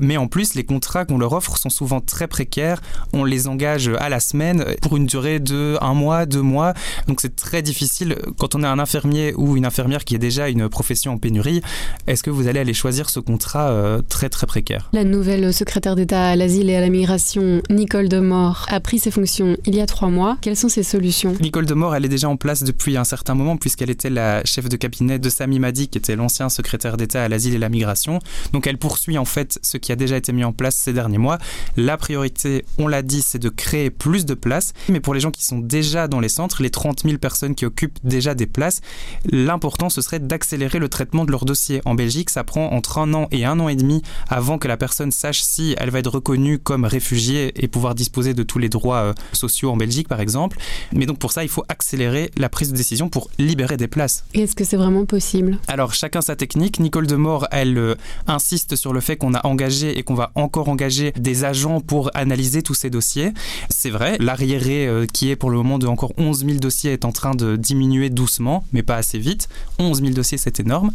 mais 0.00 0.16
en 0.16 0.26
plus, 0.28 0.54
les 0.54 0.64
contrats 0.64 1.04
qu'on 1.04 1.18
leur 1.18 1.32
offre 1.32 1.58
sont 1.58 1.70
souvent 1.70 2.00
très 2.00 2.26
précaires. 2.26 2.80
On 3.12 3.24
les 3.24 3.48
engage 3.48 3.90
à 3.98 4.08
la 4.08 4.20
semaine 4.20 4.64
pour 4.80 4.96
une 4.96 5.06
durée 5.06 5.40
de 5.40 5.76
un 5.80 5.94
mois, 5.94 6.26
deux 6.26 6.42
mois. 6.42 6.72
Donc 7.06 7.20
c'est 7.20 7.36
très 7.36 7.62
difficile 7.62 8.16
quand 8.38 8.54
on 8.54 8.62
a 8.62 8.68
un 8.68 8.78
infirmier 8.78 9.34
ou 9.36 9.56
une 9.56 9.66
infirmière 9.66 10.04
qui 10.12 10.16
est 10.16 10.18
déjà 10.18 10.50
une 10.50 10.68
profession 10.68 11.14
en 11.14 11.16
pénurie. 11.16 11.62
Est-ce 12.06 12.22
que 12.22 12.28
vous 12.28 12.46
allez 12.46 12.60
aller 12.60 12.74
choisir 12.74 13.08
ce 13.08 13.18
contrat 13.18 13.74
très 14.10 14.28
très 14.28 14.46
précaire? 14.46 14.90
La 14.92 15.04
nouvelle 15.04 15.54
secrétaire 15.54 15.96
d'État 15.96 16.26
à 16.26 16.36
l'asile 16.36 16.68
et 16.68 16.76
à 16.76 16.82
la 16.82 16.90
migration 16.90 17.62
Nicole 17.70 18.10
Demore 18.10 18.66
a 18.68 18.78
pris 18.80 18.98
ses 18.98 19.10
fonctions 19.10 19.56
il 19.64 19.74
y 19.74 19.80
a 19.80 19.86
trois 19.86 20.10
mois. 20.10 20.36
Quelles 20.42 20.58
sont 20.58 20.68
ses 20.68 20.82
solutions? 20.82 21.34
Nicole 21.40 21.64
Demore, 21.64 21.96
elle 21.96 22.04
est 22.04 22.10
déjà 22.10 22.28
en 22.28 22.36
place 22.36 22.62
depuis 22.62 22.98
un 22.98 23.04
certain 23.04 23.34
moment 23.34 23.56
puisqu'elle 23.56 23.88
était 23.88 24.10
la 24.10 24.44
chef 24.44 24.68
de 24.68 24.76
cabinet 24.76 25.18
de 25.18 25.30
Sami 25.30 25.58
Madi, 25.58 25.88
qui 25.88 25.96
était 25.96 26.14
l'ancien 26.14 26.50
secrétaire 26.50 26.98
d'État 26.98 27.24
à 27.24 27.28
l'asile 27.28 27.54
et 27.54 27.58
la 27.58 27.70
migration. 27.70 28.18
Donc 28.52 28.66
elle 28.66 28.76
poursuit 28.76 29.16
en 29.16 29.24
fait 29.24 29.58
ce 29.62 29.78
qui 29.78 29.92
a 29.92 29.96
déjà 29.96 30.18
été 30.18 30.34
mis 30.34 30.44
en 30.44 30.52
place 30.52 30.76
ces 30.76 30.92
derniers 30.92 31.16
mois. 31.16 31.38
La 31.78 31.96
priorité, 31.96 32.66
on 32.76 32.86
l'a 32.86 33.00
dit, 33.00 33.22
c'est 33.22 33.38
de 33.38 33.48
créer 33.48 33.88
plus 33.88 34.26
de 34.26 34.34
places. 34.34 34.74
Mais 34.90 35.00
pour 35.00 35.14
les 35.14 35.20
gens 35.20 35.30
qui 35.30 35.42
sont 35.42 35.60
déjà 35.60 36.06
dans 36.06 36.20
les 36.20 36.28
centres, 36.28 36.62
les 36.62 36.68
30 36.68 37.04
000 37.04 37.16
personnes 37.16 37.54
qui 37.54 37.64
occupent 37.64 37.98
déjà 38.04 38.34
des 38.34 38.46
places, 38.46 38.82
l'important 39.24 39.88
ce 39.88 40.01
serait 40.02 40.18
d'accélérer 40.18 40.78
le 40.78 40.88
traitement 40.88 41.24
de 41.24 41.30
leur 41.30 41.44
dossier. 41.44 41.80
En 41.84 41.94
Belgique, 41.94 42.30
ça 42.30 42.44
prend 42.44 42.72
entre 42.72 42.98
un 42.98 43.14
an 43.14 43.28
et 43.30 43.44
un 43.44 43.58
an 43.60 43.68
et 43.68 43.76
demi 43.76 44.02
avant 44.28 44.58
que 44.58 44.68
la 44.68 44.76
personne 44.76 45.12
sache 45.12 45.42
si 45.42 45.74
elle 45.78 45.90
va 45.90 45.98
être 45.98 46.10
reconnue 46.10 46.58
comme 46.58 46.84
réfugiée 46.84 47.52
et 47.62 47.68
pouvoir 47.68 47.94
disposer 47.94 48.34
de 48.34 48.42
tous 48.42 48.58
les 48.58 48.68
droits 48.68 48.96
euh, 48.96 49.14
sociaux 49.32 49.70
en 49.70 49.76
Belgique, 49.76 50.08
par 50.08 50.20
exemple. 50.20 50.58
Mais 50.92 51.06
donc 51.06 51.18
pour 51.18 51.32
ça, 51.32 51.42
il 51.42 51.48
faut 51.48 51.64
accélérer 51.68 52.30
la 52.36 52.48
prise 52.48 52.72
de 52.72 52.76
décision 52.76 53.08
pour 53.08 53.30
libérer 53.38 53.76
des 53.76 53.88
places. 53.88 54.24
Est-ce 54.34 54.54
que 54.54 54.64
c'est 54.64 54.76
vraiment 54.76 55.04
possible? 55.04 55.58
Alors 55.68 55.94
chacun 55.94 56.20
sa 56.20 56.36
technique. 56.36 56.80
Nicole 56.80 57.06
Demore, 57.06 57.46
elle 57.50 57.76
euh, 57.78 57.94
insiste 58.26 58.76
sur 58.76 58.92
le 58.92 59.00
fait 59.00 59.16
qu'on 59.16 59.34
a 59.34 59.46
engagé 59.46 59.98
et 59.98 60.02
qu'on 60.02 60.14
va 60.14 60.32
encore 60.34 60.68
engager 60.68 61.12
des 61.18 61.44
agents 61.44 61.80
pour 61.80 62.10
analyser 62.14 62.62
tous 62.62 62.74
ces 62.74 62.90
dossiers. 62.90 63.32
C'est 63.68 63.90
vrai, 63.90 64.16
l'arriéré 64.18 64.86
euh, 64.86 65.06
qui 65.06 65.30
est 65.30 65.36
pour 65.36 65.50
le 65.50 65.56
moment 65.56 65.78
de 65.78 65.86
encore 65.86 66.12
11 66.16 66.46
000 66.46 66.58
dossiers 66.58 66.92
est 66.92 67.04
en 67.04 67.12
train 67.12 67.34
de 67.34 67.56
diminuer 67.56 68.10
doucement, 68.10 68.64
mais 68.72 68.82
pas 68.82 68.96
assez 68.96 69.18
vite. 69.18 69.48
11 69.78 69.91
11 69.92 70.00
000 70.00 70.12
dossiers, 70.14 70.38
c'est 70.38 70.58
énorme. 70.58 70.90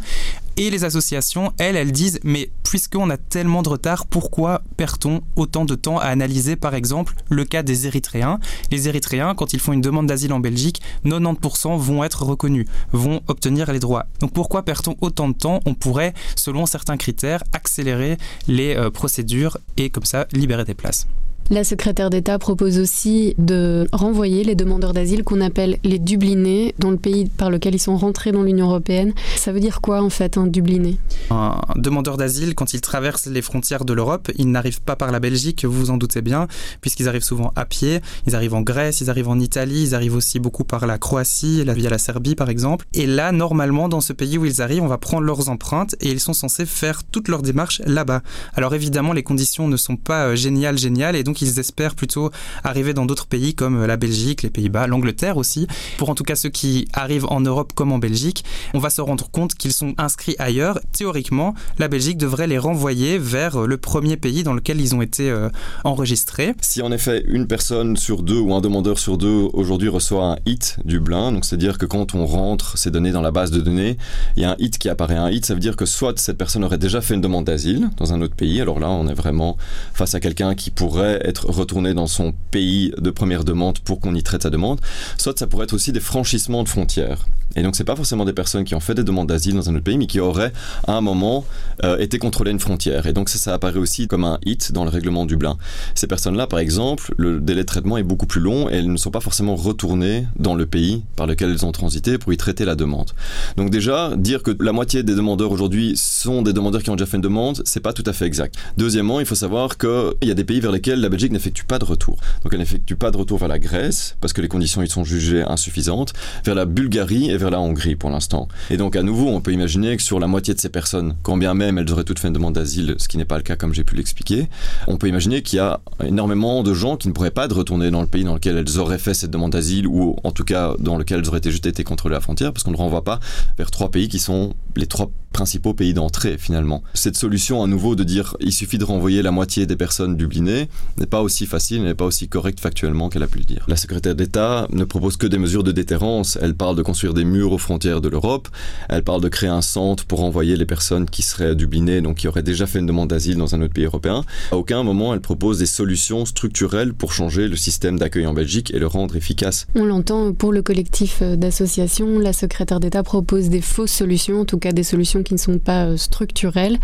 Et 0.56 0.70
les 0.70 0.82
associations, 0.82 1.52
elles, 1.58 1.76
elles 1.76 1.92
disent, 1.92 2.18
mais 2.24 2.50
puisqu'on 2.64 3.10
a 3.10 3.16
tellement 3.16 3.62
de 3.62 3.68
retard, 3.68 4.06
pourquoi 4.06 4.62
perd-on 4.76 5.22
autant 5.36 5.64
de 5.64 5.76
temps 5.76 5.98
à 5.98 6.06
analyser, 6.06 6.56
par 6.56 6.74
exemple, 6.74 7.14
le 7.28 7.44
cas 7.44 7.62
des 7.62 7.86
Érythréens? 7.86 8.40
Les 8.72 8.88
Érythréens, 8.88 9.34
quand 9.36 9.52
ils 9.52 9.60
font 9.60 9.72
une 9.72 9.80
demande 9.80 10.08
d'asile 10.08 10.32
en 10.32 10.40
Belgique, 10.40 10.82
90% 11.04 11.78
vont 11.78 12.02
être 12.02 12.24
reconnus, 12.24 12.66
vont 12.92 13.20
obtenir 13.28 13.70
les 13.72 13.78
droits. 13.78 14.06
Donc 14.18 14.32
pourquoi 14.32 14.64
perd-on 14.64 14.96
autant 15.00 15.28
de 15.28 15.34
temps? 15.34 15.60
On 15.64 15.74
pourrait, 15.74 16.12
selon 16.34 16.66
certains 16.66 16.96
critères, 16.96 17.44
accélérer 17.52 18.18
les 18.48 18.74
euh, 18.74 18.90
procédures 18.90 19.58
et 19.76 19.90
comme 19.90 20.04
ça 20.04 20.26
libérer 20.32 20.64
des 20.64 20.74
places. 20.74 21.06
La 21.50 21.64
secrétaire 21.64 22.10
d'État 22.10 22.38
propose 22.38 22.78
aussi 22.78 23.34
de 23.38 23.88
renvoyer 23.90 24.44
les 24.44 24.54
demandeurs 24.54 24.92
d'asile 24.92 25.24
qu'on 25.24 25.40
appelle 25.40 25.78
les 25.82 25.98
dublinés 25.98 26.74
dans 26.78 26.90
le 26.90 26.98
pays 26.98 27.24
par 27.24 27.48
lequel 27.48 27.74
ils 27.74 27.80
sont 27.80 27.96
rentrés 27.96 28.32
dans 28.32 28.42
l'Union 28.42 28.66
européenne. 28.66 29.14
Ça 29.36 29.50
veut 29.50 29.60
dire 29.60 29.80
quoi 29.80 30.02
en 30.02 30.10
fait 30.10 30.36
un 30.36 30.46
dubliné 30.46 30.98
Un 31.30 31.58
demandeur 31.76 32.18
d'asile, 32.18 32.54
quand 32.54 32.74
il 32.74 32.82
traverse 32.82 33.26
les 33.28 33.40
frontières 33.40 33.86
de 33.86 33.94
l'Europe, 33.94 34.30
il 34.36 34.50
n'arrive 34.50 34.82
pas 34.82 34.94
par 34.94 35.10
la 35.10 35.20
Belgique, 35.20 35.64
vous 35.64 35.72
vous 35.72 35.90
en 35.90 35.96
doutez 35.96 36.20
bien, 36.20 36.48
puisqu'ils 36.82 37.08
arrivent 37.08 37.24
souvent 37.24 37.50
à 37.56 37.64
pied. 37.64 38.00
Ils 38.26 38.36
arrivent 38.36 38.52
en 38.52 38.60
Grèce, 38.60 39.00
ils 39.00 39.08
arrivent 39.08 39.30
en 39.30 39.40
Italie, 39.40 39.84
ils 39.84 39.94
arrivent 39.94 40.16
aussi 40.16 40.40
beaucoup 40.40 40.64
par 40.64 40.86
la 40.86 40.98
Croatie, 40.98 41.64
via 41.64 41.88
la 41.88 41.98
Serbie 41.98 42.34
par 42.34 42.50
exemple. 42.50 42.84
Et 42.92 43.06
là, 43.06 43.32
normalement, 43.32 43.88
dans 43.88 44.02
ce 44.02 44.12
pays 44.12 44.36
où 44.36 44.44
ils 44.44 44.60
arrivent, 44.60 44.82
on 44.82 44.88
va 44.88 44.98
prendre 44.98 45.22
leurs 45.22 45.48
empreintes 45.48 45.96
et 46.02 46.10
ils 46.10 46.20
sont 46.20 46.34
censés 46.34 46.66
faire 46.66 47.04
toutes 47.04 47.28
leurs 47.28 47.40
démarches 47.40 47.80
là-bas. 47.86 48.20
Alors 48.54 48.74
évidemment, 48.74 49.14
les 49.14 49.22
conditions 49.22 49.66
ne 49.66 49.78
sont 49.78 49.96
pas 49.96 50.26
euh, 50.26 50.36
géniales, 50.36 50.76
géniales, 50.76 51.16
et 51.16 51.24
donc 51.24 51.37
ils 51.42 51.58
espèrent 51.58 51.94
plutôt 51.94 52.30
arriver 52.64 52.94
dans 52.94 53.06
d'autres 53.06 53.26
pays 53.26 53.54
comme 53.54 53.84
la 53.84 53.96
Belgique, 53.96 54.42
les 54.42 54.50
Pays-Bas, 54.50 54.86
l'Angleterre 54.86 55.36
aussi. 55.36 55.66
Pour 55.96 56.10
en 56.10 56.14
tout 56.14 56.24
cas 56.24 56.36
ceux 56.36 56.48
qui 56.48 56.88
arrivent 56.92 57.26
en 57.26 57.40
Europe 57.40 57.72
comme 57.74 57.92
en 57.92 57.98
Belgique, 57.98 58.44
on 58.74 58.78
va 58.78 58.90
se 58.90 59.00
rendre 59.00 59.30
compte 59.30 59.54
qu'ils 59.54 59.72
sont 59.72 59.94
inscrits 59.98 60.36
ailleurs. 60.38 60.78
Théoriquement, 60.92 61.54
la 61.78 61.88
Belgique 61.88 62.18
devrait 62.18 62.46
les 62.46 62.58
renvoyer 62.58 63.18
vers 63.18 63.66
le 63.66 63.76
premier 63.76 64.16
pays 64.16 64.42
dans 64.42 64.54
lequel 64.54 64.80
ils 64.80 64.94
ont 64.94 65.02
été 65.02 65.30
euh, 65.30 65.48
enregistrés. 65.84 66.54
Si 66.60 66.82
en 66.82 66.92
effet 66.92 67.24
une 67.26 67.46
personne 67.46 67.96
sur 67.96 68.22
deux 68.22 68.38
ou 68.38 68.54
un 68.54 68.60
demandeur 68.60 68.98
sur 68.98 69.18
deux 69.18 69.48
aujourd'hui 69.52 69.88
reçoit 69.88 70.24
un 70.32 70.36
hit 70.46 70.78
Dublin, 70.84 71.32
donc 71.32 71.44
c'est-à-dire 71.44 71.78
que 71.78 71.86
quand 71.86 72.14
on 72.14 72.26
rentre 72.26 72.78
ces 72.78 72.90
données 72.90 73.12
dans 73.12 73.22
la 73.22 73.30
base 73.30 73.50
de 73.50 73.60
données, 73.60 73.96
il 74.36 74.42
y 74.42 74.46
a 74.46 74.52
un 74.52 74.56
hit 74.58 74.78
qui 74.78 74.88
apparaît. 74.88 75.16
Un 75.16 75.30
hit, 75.30 75.46
ça 75.46 75.54
veut 75.54 75.60
dire 75.60 75.76
que 75.76 75.86
soit 75.86 76.18
cette 76.18 76.38
personne 76.38 76.64
aurait 76.64 76.78
déjà 76.78 77.00
fait 77.00 77.14
une 77.14 77.20
demande 77.20 77.44
d'asile 77.44 77.90
dans 77.96 78.12
un 78.12 78.20
autre 78.20 78.34
pays, 78.34 78.60
alors 78.60 78.80
là 78.80 78.88
on 78.88 79.08
est 79.08 79.14
vraiment 79.14 79.56
face 79.94 80.14
à 80.14 80.20
quelqu'un 80.20 80.54
qui 80.54 80.70
pourrait 80.70 81.20
être 81.28 81.46
retourner 81.46 81.94
dans 81.94 82.06
son 82.06 82.32
pays 82.50 82.92
de 82.98 83.10
première 83.10 83.44
demande 83.44 83.78
pour 83.80 84.00
qu'on 84.00 84.14
y 84.14 84.22
traite 84.22 84.42
sa 84.42 84.50
demande, 84.50 84.80
soit 85.16 85.38
ça 85.38 85.46
pourrait 85.46 85.64
être 85.64 85.74
aussi 85.74 85.92
des 85.92 86.00
franchissements 86.00 86.62
de 86.62 86.68
frontières. 86.68 87.26
Et 87.56 87.62
donc, 87.62 87.76
c'est 87.76 87.84
pas 87.84 87.96
forcément 87.96 88.24
des 88.24 88.32
personnes 88.32 88.64
qui 88.64 88.74
ont 88.74 88.80
fait 88.80 88.94
des 88.94 89.04
demandes 89.04 89.28
d'asile 89.28 89.54
dans 89.54 89.70
un 89.70 89.74
autre 89.74 89.84
pays, 89.84 89.98
mais 89.98 90.06
qui 90.06 90.20
auraient, 90.20 90.52
à 90.86 90.92
un 90.92 91.00
moment, 91.00 91.44
euh, 91.82 91.98
été 91.98 92.18
contrôlées 92.18 92.50
une 92.50 92.60
frontière. 92.60 93.06
Et 93.06 93.12
donc, 93.12 93.28
ça, 93.28 93.38
ça 93.38 93.54
apparaît 93.54 93.78
aussi 93.78 94.06
comme 94.06 94.24
un 94.24 94.38
hit 94.44 94.72
dans 94.72 94.84
le 94.84 94.90
règlement 94.90 95.24
Dublin. 95.24 95.56
Ces 95.94 96.06
personnes-là, 96.06 96.46
par 96.46 96.58
exemple, 96.58 97.14
le 97.16 97.40
délai 97.40 97.62
de 97.62 97.66
traitement 97.66 97.96
est 97.96 98.02
beaucoup 98.02 98.26
plus 98.26 98.40
long 98.40 98.68
et 98.68 98.74
elles 98.74 98.92
ne 98.92 98.96
sont 98.96 99.10
pas 99.10 99.20
forcément 99.20 99.56
retournées 99.56 100.26
dans 100.38 100.54
le 100.54 100.66
pays 100.66 101.02
par 101.16 101.26
lequel 101.26 101.50
elles 101.50 101.64
ont 101.64 101.72
transité 101.72 102.18
pour 102.18 102.32
y 102.32 102.36
traiter 102.36 102.64
la 102.64 102.76
demande. 102.76 103.10
Donc, 103.56 103.70
déjà, 103.70 104.12
dire 104.16 104.42
que 104.42 104.54
la 104.60 104.72
moitié 104.72 105.02
des 105.02 105.14
demandeurs 105.14 105.50
aujourd'hui 105.50 105.96
sont 105.96 106.42
des 106.42 106.52
demandeurs 106.52 106.82
qui 106.82 106.90
ont 106.90 106.96
déjà 106.96 107.06
fait 107.06 107.16
une 107.16 107.22
demande, 107.22 107.62
c'est 107.64 107.80
pas 107.80 107.92
tout 107.92 108.04
à 108.06 108.12
fait 108.12 108.26
exact. 108.26 108.56
Deuxièmement, 108.76 109.20
il 109.20 109.26
faut 109.26 109.34
savoir 109.34 109.78
qu'il 109.78 110.12
y 110.22 110.30
a 110.30 110.34
des 110.34 110.44
pays 110.44 110.60
vers 110.60 110.72
lesquels 110.72 111.00
la 111.00 111.08
Belgique 111.08 111.17
n'effectue 111.26 111.64
pas 111.64 111.78
de 111.78 111.84
retour? 111.84 112.16
Donc, 112.42 112.52
elle 112.52 112.60
n'effectue 112.60 112.94
pas 112.94 113.10
de 113.10 113.16
retour 113.16 113.38
vers 113.38 113.48
la 113.48 113.58
Grèce 113.58 114.16
parce 114.20 114.32
que 114.32 114.40
les 114.40 114.48
conditions 114.48 114.82
y 114.82 114.88
sont 114.88 115.04
jugées 115.04 115.42
insuffisantes, 115.42 116.12
vers 116.44 116.54
la 116.54 116.64
Bulgarie 116.64 117.30
et 117.30 117.36
vers 117.36 117.50
la 117.50 117.60
Hongrie 117.60 117.96
pour 117.96 118.10
l'instant? 118.10 118.48
Et 118.70 118.76
donc 118.76 118.96
à 118.96 119.02
nouveau, 119.02 119.28
on 119.28 119.40
peut 119.40 119.52
imaginer 119.52 119.96
que 119.96 120.02
sur 120.02 120.20
la 120.20 120.26
moitié 120.26 120.54
de 120.54 120.60
ces 120.60 120.68
personnes, 120.68 121.16
quand 121.22 121.36
bien 121.36 121.54
même 121.54 121.78
elles 121.78 121.90
auraient 121.90 122.04
toutes 122.04 122.18
fait 122.18 122.28
une 122.28 122.34
demande 122.34 122.54
d'asile, 122.54 122.94
ce 122.98 123.08
qui 123.08 123.16
n'est 123.16 123.24
pas 123.24 123.36
le 123.36 123.42
cas 123.42 123.56
comme 123.56 123.74
j'ai 123.74 123.84
pu 123.84 123.94
l'expliquer, 123.94 124.48
on 124.86 124.96
peut 124.96 125.08
imaginer 125.08 125.42
qu'il 125.42 125.56
y 125.56 125.60
a 125.60 125.80
énormément 126.04 126.62
de 126.62 126.74
gens 126.74 126.96
qui 126.96 127.08
ne 127.08 127.12
pourraient 127.12 127.30
pas 127.30 127.46
retourner 127.48 127.90
dans 127.90 128.00
le 128.00 128.06
pays 128.06 128.24
dans 128.24 128.34
lequel 128.34 128.56
elles 128.56 128.78
auraient 128.78 128.98
fait 128.98 129.14
cette 129.14 129.30
demande 129.30 129.52
d'asile 129.52 129.86
ou 129.86 130.16
en 130.24 130.32
tout 130.32 130.44
cas 130.44 130.74
dans 130.78 130.96
lequel 130.96 131.20
elles 131.20 131.28
auraient 131.28 131.38
été 131.38 131.50
juste 131.50 131.66
été 131.66 131.84
contrôlées 131.84 132.14
à 132.14 132.18
la 132.18 132.22
frontière 132.22 132.52
parce 132.52 132.62
qu'on 132.62 132.70
ne 132.70 132.76
renvoie 132.76 133.04
pas 133.04 133.20
vers 133.56 133.70
trois 133.70 133.90
pays 133.90 134.08
qui 134.08 134.18
sont 134.18 134.54
les 134.76 134.86
trois 134.86 135.10
principaux 135.32 135.74
pays 135.74 135.94
d'entrée 135.94 136.36
finalement. 136.38 136.82
Cette 136.94 137.16
solution 137.16 137.62
à 137.62 137.66
nouveau 137.66 137.94
de 137.94 138.04
dire 138.04 138.36
il 138.40 138.52
suffit 138.52 138.78
de 138.78 138.84
renvoyer 138.84 139.22
la 139.22 139.30
moitié 139.30 139.66
des 139.66 139.76
personnes 139.76 140.16
dublinées 140.16 140.68
n'est 140.98 141.06
pas 141.06 141.22
aussi 141.22 141.46
facile, 141.46 141.82
n'est 141.82 141.94
pas 141.94 142.04
aussi 142.04 142.28
correcte 142.28 142.60
factuellement 142.60 143.08
qu'elle 143.08 143.22
a 143.22 143.28
pu 143.28 143.38
le 143.38 143.44
dire. 143.44 143.64
La 143.68 143.76
secrétaire 143.76 144.14
d'État 144.14 144.66
ne 144.70 144.84
propose 144.84 145.16
que 145.16 145.26
des 145.26 145.38
mesures 145.38 145.62
de 145.62 145.72
déterrence, 145.72 146.38
elle 146.40 146.54
parle 146.54 146.76
de 146.76 146.82
construire 146.82 147.14
des 147.14 147.24
murs 147.24 147.52
aux 147.52 147.58
frontières 147.58 148.00
de 148.00 148.08
l'Europe, 148.08 148.48
elle 148.88 149.02
parle 149.02 149.20
de 149.20 149.28
créer 149.28 149.50
un 149.50 149.62
centre 149.62 150.04
pour 150.04 150.20
renvoyer 150.20 150.56
les 150.56 150.66
personnes 150.66 151.08
qui 151.08 151.22
seraient 151.22 151.54
dublinées, 151.54 152.00
donc 152.00 152.16
qui 152.18 152.28
auraient 152.28 152.42
déjà 152.42 152.66
fait 152.66 152.78
une 152.78 152.86
demande 152.86 153.08
d'asile 153.08 153.36
dans 153.36 153.54
un 153.54 153.62
autre 153.62 153.74
pays 153.74 153.84
européen. 153.84 154.24
À 154.52 154.56
aucun 154.56 154.82
moment 154.82 155.14
elle 155.14 155.20
propose 155.20 155.58
des 155.58 155.66
solutions 155.66 156.24
structurelles 156.24 156.94
pour 156.94 157.12
changer 157.12 157.48
le 157.48 157.56
système 157.56 157.98
d'accueil 157.98 158.26
en 158.26 158.34
Belgique 158.34 158.72
et 158.74 158.78
le 158.78 158.86
rendre 158.86 159.16
efficace. 159.16 159.66
On 159.74 159.84
l'entend 159.84 160.32
pour 160.32 160.52
le 160.52 160.62
collectif 160.62 161.22
d'associations, 161.22 162.18
la 162.18 162.32
secrétaire 162.32 162.80
d'État 162.80 163.02
propose 163.02 163.48
des 163.48 163.60
fausses 163.60 163.92
solutions, 163.92 164.40
en 164.40 164.44
tout 164.44 164.58
cas 164.58 164.72
des 164.72 164.82
solutions 164.82 165.22
qui 165.22 165.34
ne 165.34 165.38
sont 165.38 165.58
pas 165.58 165.86
euh, 165.86 165.96
structurelles. 165.96 166.78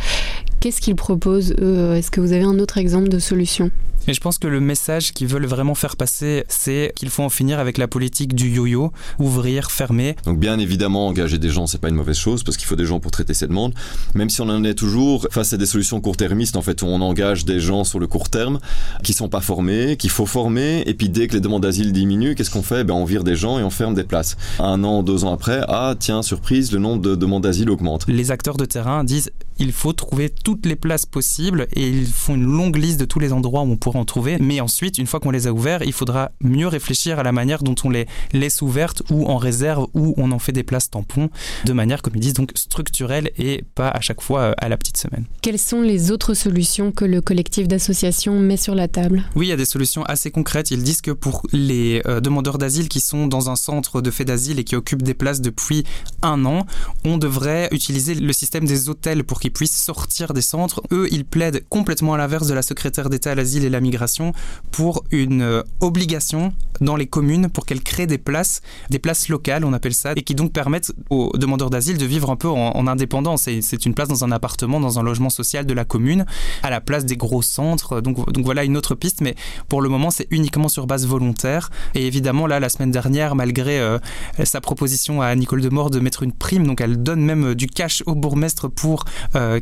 Qu'est-ce 0.64 0.80
qu'ils 0.80 0.97
proposent 0.97 1.50
Est-ce 1.50 2.11
que 2.11 2.23
vous 2.23 2.33
avez 2.33 2.44
un 2.44 2.59
autre 2.59 2.78
exemple 2.78 3.11
de 3.11 3.18
solution? 3.18 3.71
Et 4.06 4.14
je 4.14 4.21
pense 4.21 4.38
que 4.38 4.47
le 4.47 4.61
message 4.61 5.12
qu'ils 5.12 5.26
veulent 5.26 5.44
vraiment 5.44 5.75
faire 5.75 5.97
passer, 5.97 6.44
c'est 6.49 6.92
qu'il 6.97 7.11
faut 7.11 7.23
en 7.23 7.28
finir 7.28 7.59
avec 7.59 7.76
la 7.76 7.87
politique 7.87 8.35
du 8.35 8.49
yo-yo, 8.50 8.90
ouvrir, 9.18 9.71
fermer. 9.71 10.16
Donc 10.25 10.38
bien 10.38 10.59
évidemment, 10.59 11.06
engager 11.06 11.38
des 11.38 11.50
gens, 11.50 11.66
c'est 11.66 11.78
pas 11.78 11.88
une 11.88 11.94
mauvaise 11.94 12.16
chose, 12.16 12.44
parce 12.44 12.56
qu'il 12.56 12.66
faut 12.66 12.76
des 12.76 12.85
gens 12.87 12.99
pour 12.99 13.11
traiter 13.11 13.35
ces 13.35 13.47
demandes. 13.47 13.75
Même 14.14 14.30
si 14.30 14.40
on 14.40 14.49
en 14.49 14.64
est 14.64 14.75
toujours 14.75 15.26
face 15.30 15.52
à 15.52 15.59
des 15.59 15.66
solutions 15.66 16.00
court-termistes, 16.00 16.56
en 16.56 16.62
fait, 16.62 16.83
on 16.83 17.00
engage 17.02 17.44
des 17.44 17.61
gens 17.61 17.85
sur 17.85 17.99
le 17.99 18.06
court 18.06 18.30
terme 18.30 18.59
qui 19.02 19.12
sont 19.12 19.28
pas 19.28 19.40
formés, 19.40 19.97
qu'il 19.99 20.11
faut 20.11 20.26
former, 20.26 20.83
et 20.87 20.94
puis 20.94 21.11
dès 21.11 21.28
que 21.28 21.35
les 21.35 21.40
demandes 21.40 21.62
d'asile 21.62 21.92
diminuent, 21.92 22.35
qu'est-ce 22.35 22.50
qu'on 22.50 22.62
fait? 22.62 22.85
Ben, 22.85 22.94
On 22.94 23.04
vire 23.04 23.25
des 23.25 23.37
gens 23.37 23.59
et 23.59 23.62
on 23.62 23.71
ferme 23.71 23.94
des 23.94 24.04
places. 24.04 24.37
Un 24.59 24.83
an, 24.85 25.02
deux 25.02 25.25
ans 25.25 25.33
après, 25.33 25.62
ah 25.68 25.94
tiens, 25.99 26.23
surprise, 26.23 26.73
le 26.73 26.78
nombre 26.78 27.02
de 27.02 27.14
demandes 27.14 27.42
d'asile 27.42 27.71
augmente. 27.71 28.04
Les 28.06 28.30
acteurs 28.30 28.56
de 28.56 28.64
terrain 28.64 29.04
disent 29.04 29.30
il 29.59 29.73
faut 29.73 29.92
trouver 29.92 30.30
toutes 30.54 30.66
les 30.66 30.76
places 30.76 31.04
possibles 31.04 31.66
et 31.73 31.88
ils 31.88 32.06
font 32.06 32.37
une 32.37 32.44
longue 32.44 32.76
liste 32.76 33.00
de 33.00 33.04
tous 33.04 33.18
les 33.18 33.32
endroits 33.32 33.62
où 33.62 33.73
on 33.73 33.76
pourra 33.76 33.99
en 33.99 34.04
trouver. 34.04 34.37
Mais 34.38 34.61
ensuite, 34.61 34.99
une 34.99 35.06
fois 35.06 35.18
qu'on 35.18 35.32
les 35.32 35.49
a 35.49 35.52
ouverts, 35.52 35.82
il 35.82 35.92
faudra 35.92 36.30
mieux 36.40 36.68
réfléchir 36.68 37.18
à 37.18 37.25
la 37.25 37.32
manière 37.32 37.64
dont 37.64 37.75
on 37.82 37.90
les 37.90 38.06
laisse 38.32 38.62
ouvertes 38.62 39.02
ou 39.11 39.26
en 39.26 39.37
réserve 39.37 39.88
ou 39.94 40.14
on 40.16 40.30
en 40.30 40.38
fait 40.38 40.52
des 40.52 40.62
places 40.62 40.90
tampons 40.90 41.28
de 41.64 41.73
manière, 41.73 42.02
comme 42.02 42.14
ils 42.14 42.20
disent, 42.20 42.34
donc 42.34 42.52
structurelle 42.54 43.32
et 43.37 43.64
pas 43.75 43.88
à 43.88 44.00
chaque 44.00 44.20
fois 44.20 44.40
euh, 44.40 44.52
à 44.58 44.68
la 44.68 44.76
petite 44.76 44.96
semaine. 44.96 45.25
Quelles 45.42 45.58
sont 45.58 45.82
les 45.82 46.12
autres 46.12 46.34
solutions 46.34 46.92
que 46.92 47.04
le 47.04 47.20
collectif 47.20 47.66
d'associations 47.66 48.38
met 48.38 48.56
sur 48.56 48.76
la 48.76 48.87
table? 48.87 49.25
Oui, 49.34 49.46
il 49.46 49.49
y 49.49 49.52
a 49.52 49.56
des 49.56 49.64
solutions 49.64 50.04
assez 50.04 50.30
concrètes. 50.30 50.70
Ils 50.70 50.84
disent 50.84 51.00
que 51.00 51.11
pour 51.11 51.42
les 51.52 52.00
euh, 52.06 52.20
demandeurs 52.20 52.58
d'asile 52.58 52.88
qui 52.88 53.00
sont 53.00 53.26
dans 53.26 53.50
un 53.50 53.56
centre 53.56 54.00
de 54.00 54.11
fait 54.12 54.25
d'asile 54.25 54.61
et 54.61 54.64
qui 54.64 54.76
occupent 54.76 55.02
des 55.02 55.14
places 55.14 55.40
depuis 55.40 55.82
un 56.23 56.44
an, 56.44 56.64
on 57.04 57.18
devrait 57.18 57.68
utiliser 57.73 58.14
le 58.14 58.32
système 58.32 58.66
des 58.66 58.88
hôtels 58.88 59.25
pour 59.25 59.40
qu'ils 59.40 59.52
puissent 59.52 59.82
sortir 59.82 60.32
des 60.32 60.43
centres. 60.44 60.82
Eux, 60.92 61.08
ils 61.10 61.24
plaident 61.24 61.64
complètement 61.68 62.14
à 62.14 62.18
l'inverse 62.18 62.46
de 62.46 62.54
la 62.54 62.62
secrétaire 62.62 63.10
d'État 63.10 63.32
à 63.32 63.34
l'asile 63.34 63.64
et 63.64 63.70
la 63.70 63.80
migration 63.80 64.32
pour 64.70 65.04
une 65.10 65.42
euh, 65.42 65.62
obligation 65.80 66.52
dans 66.80 66.96
les 66.96 67.06
communes 67.06 67.48
pour 67.48 67.66
qu'elles 67.66 67.82
créent 67.82 68.06
des 68.06 68.18
places, 68.18 68.60
des 68.90 68.98
places 68.98 69.28
locales, 69.28 69.64
on 69.64 69.72
appelle 69.72 69.94
ça, 69.94 70.12
et 70.16 70.22
qui 70.22 70.34
donc 70.34 70.52
permettent 70.52 70.92
aux 71.10 71.30
demandeurs 71.36 71.70
d'asile 71.70 71.98
de 71.98 72.04
vivre 72.04 72.30
un 72.30 72.36
peu 72.36 72.48
en, 72.48 72.86
indépendance. 72.86 73.48
C'est 73.60 73.86
une 73.86 73.94
place 73.94 74.08
dans 74.08 74.24
un 74.24 74.32
appartement, 74.32 74.80
dans 74.80 74.98
un 74.98 75.02
logement 75.02 75.30
social 75.30 75.64
de 75.64 75.72
la 75.72 75.84
commune, 75.84 76.26
à 76.62 76.70
la 76.70 76.80
place 76.80 77.04
des 77.04 77.16
gros 77.16 77.42
centres. 77.42 78.00
Donc, 78.00 78.18
voilà 78.44 78.64
une 78.64 78.76
autre 78.76 78.94
piste, 78.94 79.20
mais 79.20 79.34
pour 79.68 79.80
le 79.80 79.88
moment, 79.88 80.10
c'est 80.10 80.26
uniquement 80.30 80.68
sur 80.68 80.86
base 80.86 81.06
volontaire. 81.06 81.70
Et 81.94 82.06
évidemment, 82.06 82.46
là, 82.46 82.60
la 82.60 82.68
semaine 82.68 82.90
dernière, 82.90 83.34
malgré 83.34 83.78
euh, 83.78 83.98
sa 84.42 84.60
proposition 84.60 85.22
à 85.22 85.34
Nicole 85.34 85.62
Demort 85.62 85.90
de 85.90 86.00
mettre 86.00 86.22
une 86.22 86.32
prime, 86.32 86.66
donc 86.66 86.80
elle 86.80 87.02
donne 87.02 87.20
même 87.20 87.50
euh, 87.50 87.54
du 87.54 87.66
cash 87.66 88.02
au 88.06 88.14
bourgmestre 88.14 88.68
pour 88.68 89.04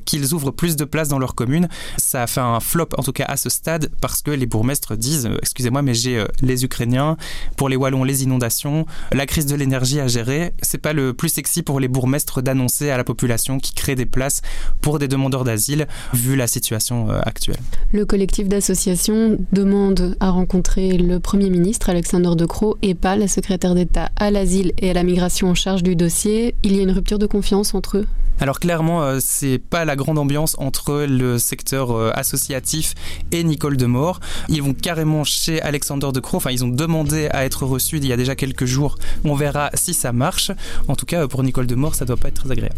qu'ils 0.04 0.34
ouvrent 0.34 0.50
plus 0.62 0.76
de 0.76 0.84
places 0.84 1.08
dans 1.08 1.18
leur 1.18 1.34
commune. 1.34 1.66
Ça 1.96 2.22
a 2.22 2.26
fait 2.28 2.40
un 2.40 2.60
flop, 2.60 2.90
en 2.96 3.02
tout 3.02 3.10
cas 3.10 3.24
à 3.26 3.36
ce 3.36 3.50
stade, 3.50 3.90
parce 4.00 4.22
que 4.22 4.30
les 4.30 4.46
bourgmestres 4.46 4.96
disent 4.96 5.26
euh, 5.26 5.36
Excusez-moi, 5.42 5.82
mais 5.82 5.92
j'ai 5.92 6.18
euh, 6.18 6.26
les 6.40 6.64
Ukrainiens, 6.64 7.16
pour 7.56 7.68
les 7.68 7.74
Wallons, 7.74 8.04
les 8.04 8.22
inondations, 8.22 8.86
la 9.10 9.26
crise 9.26 9.46
de 9.46 9.56
l'énergie 9.56 9.98
à 9.98 10.06
gérer. 10.06 10.52
C'est 10.62 10.78
pas 10.78 10.92
le 10.92 11.14
plus 11.14 11.30
sexy 11.30 11.64
pour 11.64 11.80
les 11.80 11.88
bourgmestres 11.88 12.42
d'annoncer 12.42 12.90
à 12.90 12.96
la 12.96 13.02
population 13.02 13.58
qui 13.58 13.74
crée 13.74 13.96
des 13.96 14.06
places 14.06 14.40
pour 14.80 15.00
des 15.00 15.08
demandeurs 15.08 15.42
d'asile, 15.42 15.88
vu 16.14 16.36
la 16.36 16.46
situation 16.46 17.10
actuelle. 17.10 17.58
Le 17.90 18.06
collectif 18.06 18.46
d'associations 18.46 19.38
demande 19.50 20.16
à 20.20 20.30
rencontrer 20.30 20.96
le 20.96 21.18
Premier 21.18 21.50
ministre, 21.50 21.90
Alexandre 21.90 22.36
De 22.36 22.46
Croo, 22.46 22.76
et 22.82 22.94
pas 22.94 23.16
la 23.16 23.26
secrétaire 23.26 23.74
d'État 23.74 24.10
à 24.14 24.30
l'asile 24.30 24.74
et 24.78 24.90
à 24.90 24.94
la 24.94 25.02
migration 25.02 25.48
en 25.50 25.56
charge 25.56 25.82
du 25.82 25.96
dossier. 25.96 26.54
Il 26.62 26.76
y 26.76 26.78
a 26.78 26.82
une 26.82 26.92
rupture 26.92 27.18
de 27.18 27.26
confiance 27.26 27.74
entre 27.74 27.98
eux? 27.98 28.06
Alors 28.40 28.58
clairement, 28.58 29.20
c'est 29.20 29.58
pas 29.58 29.84
la 29.84 29.94
grande 29.94 30.18
ambiance 30.18 30.51
alliance 30.52 30.56
entre 30.58 31.04
le 31.08 31.38
secteur 31.38 31.90
euh, 31.90 32.10
associatif 32.14 32.94
et 33.30 33.44
Nicole 33.44 33.76
Demore. 33.76 34.20
Ils 34.48 34.62
vont 34.62 34.74
carrément 34.74 35.24
chez 35.24 35.60
Alexander 35.62 36.10
de 36.12 36.20
Croo. 36.20 36.36
Enfin, 36.36 36.50
ils 36.50 36.64
ont 36.64 36.68
demandé 36.68 37.28
à 37.30 37.44
être 37.44 37.64
reçus 37.64 37.98
il 37.98 38.06
y 38.06 38.12
a 38.12 38.16
déjà 38.16 38.34
quelques 38.34 38.64
jours. 38.64 38.98
On 39.24 39.34
verra 39.34 39.70
si 39.74 39.94
ça 39.94 40.12
marche. 40.12 40.50
En 40.88 40.96
tout 40.96 41.06
cas, 41.06 41.26
pour 41.28 41.42
Nicole 41.42 41.66
Demore, 41.66 41.94
ça 41.94 42.04
doit 42.04 42.16
pas 42.16 42.28
être 42.28 42.42
très 42.42 42.50
agréable. 42.50 42.76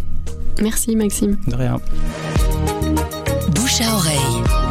Merci 0.60 0.96
Maxime. 0.96 1.38
De 1.46 1.56
rien. 1.56 1.80
Bouche 3.54 3.80
à 3.80 3.94
oreille. 3.94 4.63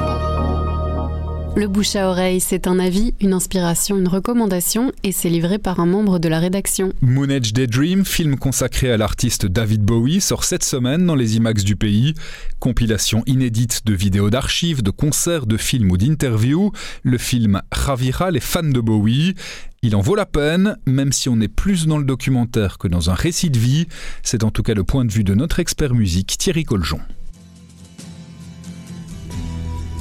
Le 1.55 1.67
bouche 1.67 1.95
à 1.95 2.09
oreille, 2.09 2.39
c'est 2.39 2.65
un 2.65 2.79
avis, 2.79 3.13
une 3.21 3.31
inspiration, 3.31 3.95
une 3.95 4.07
recommandation 4.07 4.91
et 5.03 5.11
c'est 5.11 5.29
livré 5.29 5.59
par 5.59 5.79
un 5.79 5.85
membre 5.85 6.17
de 6.17 6.27
la 6.27 6.39
rédaction. 6.39 6.93
Moonage 7.01 7.53
Daydream, 7.53 8.03
film 8.05 8.37
consacré 8.37 8.91
à 8.91 8.97
l'artiste 8.97 9.45
David 9.45 9.83
Bowie, 9.83 10.19
sort 10.19 10.45
cette 10.45 10.63
semaine 10.63 11.05
dans 11.05 11.13
les 11.13 11.35
IMAX 11.35 11.63
du 11.63 11.75
pays. 11.75 12.15
Compilation 12.59 13.21
inédite 13.27 13.85
de 13.85 13.93
vidéos 13.93 14.31
d'archives, 14.31 14.81
de 14.81 14.89
concerts, 14.89 15.45
de 15.45 15.57
films 15.57 15.91
ou 15.91 15.97
d'interviews. 15.97 16.71
Le 17.03 17.19
film 17.19 17.61
ravira 17.71 18.31
les 18.31 18.39
fans 18.39 18.63
de 18.63 18.81
Bowie. 18.81 19.35
Il 19.83 19.95
en 19.95 20.01
vaut 20.01 20.15
la 20.15 20.25
peine, 20.25 20.77
même 20.87 21.11
si 21.11 21.29
on 21.29 21.39
est 21.39 21.47
plus 21.47 21.85
dans 21.85 21.99
le 21.99 22.05
documentaire 22.05 22.79
que 22.79 22.87
dans 22.87 23.11
un 23.11 23.15
récit 23.15 23.51
de 23.51 23.59
vie. 23.59 23.85
C'est 24.23 24.43
en 24.43 24.49
tout 24.49 24.63
cas 24.63 24.73
le 24.73 24.83
point 24.83 25.05
de 25.05 25.11
vue 25.11 25.23
de 25.23 25.35
notre 25.35 25.59
expert 25.59 25.93
musique 25.93 26.35
Thierry 26.35 26.63
Coljon. 26.63 26.99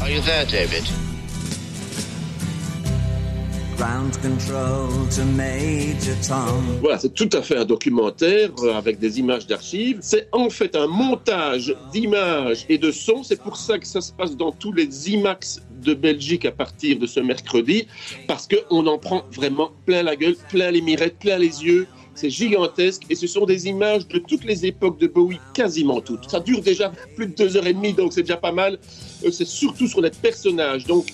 Are 0.01 0.09
you 0.09 0.23
there, 0.23 0.47
David? 0.47 0.85
Voilà, 6.81 7.01
c'est 7.01 7.13
tout 7.13 7.29
à 7.33 7.43
fait 7.43 7.57
un 7.57 7.65
documentaire 7.65 8.51
euh, 8.63 8.75
avec 8.75 9.01
des 9.01 9.19
images 9.19 9.49
d'archives. 9.49 9.99
C'est 10.03 10.29
en 10.31 10.51
fait 10.51 10.77
un 10.77 10.87
montage 10.87 11.75
d'images 11.93 12.65
et 12.69 12.79
de 12.79 12.93
sons. 12.93 13.25
C'est 13.25 13.43
pour 13.43 13.57
ça 13.57 13.81
que 13.81 13.87
ça 13.89 14.01
se 14.01 14.13
passe 14.13 14.37
dans 14.37 14.53
tous 14.53 14.73
les 14.73 15.11
IMAX 15.11 15.63
de 15.83 15.95
Belgique 15.95 16.45
à 16.45 16.53
partir 16.53 16.97
de 16.97 17.07
ce 17.07 17.19
mercredi, 17.19 17.89
parce 18.29 18.47
qu'on 18.47 18.87
en 18.87 18.99
prend 18.99 19.25
vraiment 19.33 19.73
plein 19.85 20.05
la 20.05 20.15
gueule, 20.15 20.37
plein 20.49 20.71
les 20.71 20.81
mirettes, 20.81 21.19
plein 21.19 21.39
les 21.39 21.65
yeux. 21.65 21.89
C'est 22.15 22.31
gigantesque 22.31 23.03
et 23.11 23.17
ce 23.17 23.27
sont 23.27 23.47
des 23.47 23.67
images 23.67 24.07
de 24.07 24.19
toutes 24.19 24.45
les 24.45 24.65
époques 24.65 25.01
de 25.01 25.09
Bowie, 25.09 25.41
quasiment 25.55 26.01
toutes. 26.01 26.31
Ça 26.31 26.39
dure 26.39 26.61
déjà 26.61 26.93
plus 27.17 27.27
de 27.27 27.35
deux 27.35 27.57
heures 27.57 27.67
et 27.67 27.73
demie, 27.73 27.95
donc 27.95 28.13
c'est 28.13 28.23
déjà 28.23 28.37
pas 28.37 28.53
mal. 28.53 28.79
Euh, 29.25 29.33
c'est 29.33 29.47
surtout 29.47 29.89
sur 29.89 30.01
les 30.01 30.11
personnages. 30.11 30.85
Donc 30.85 31.07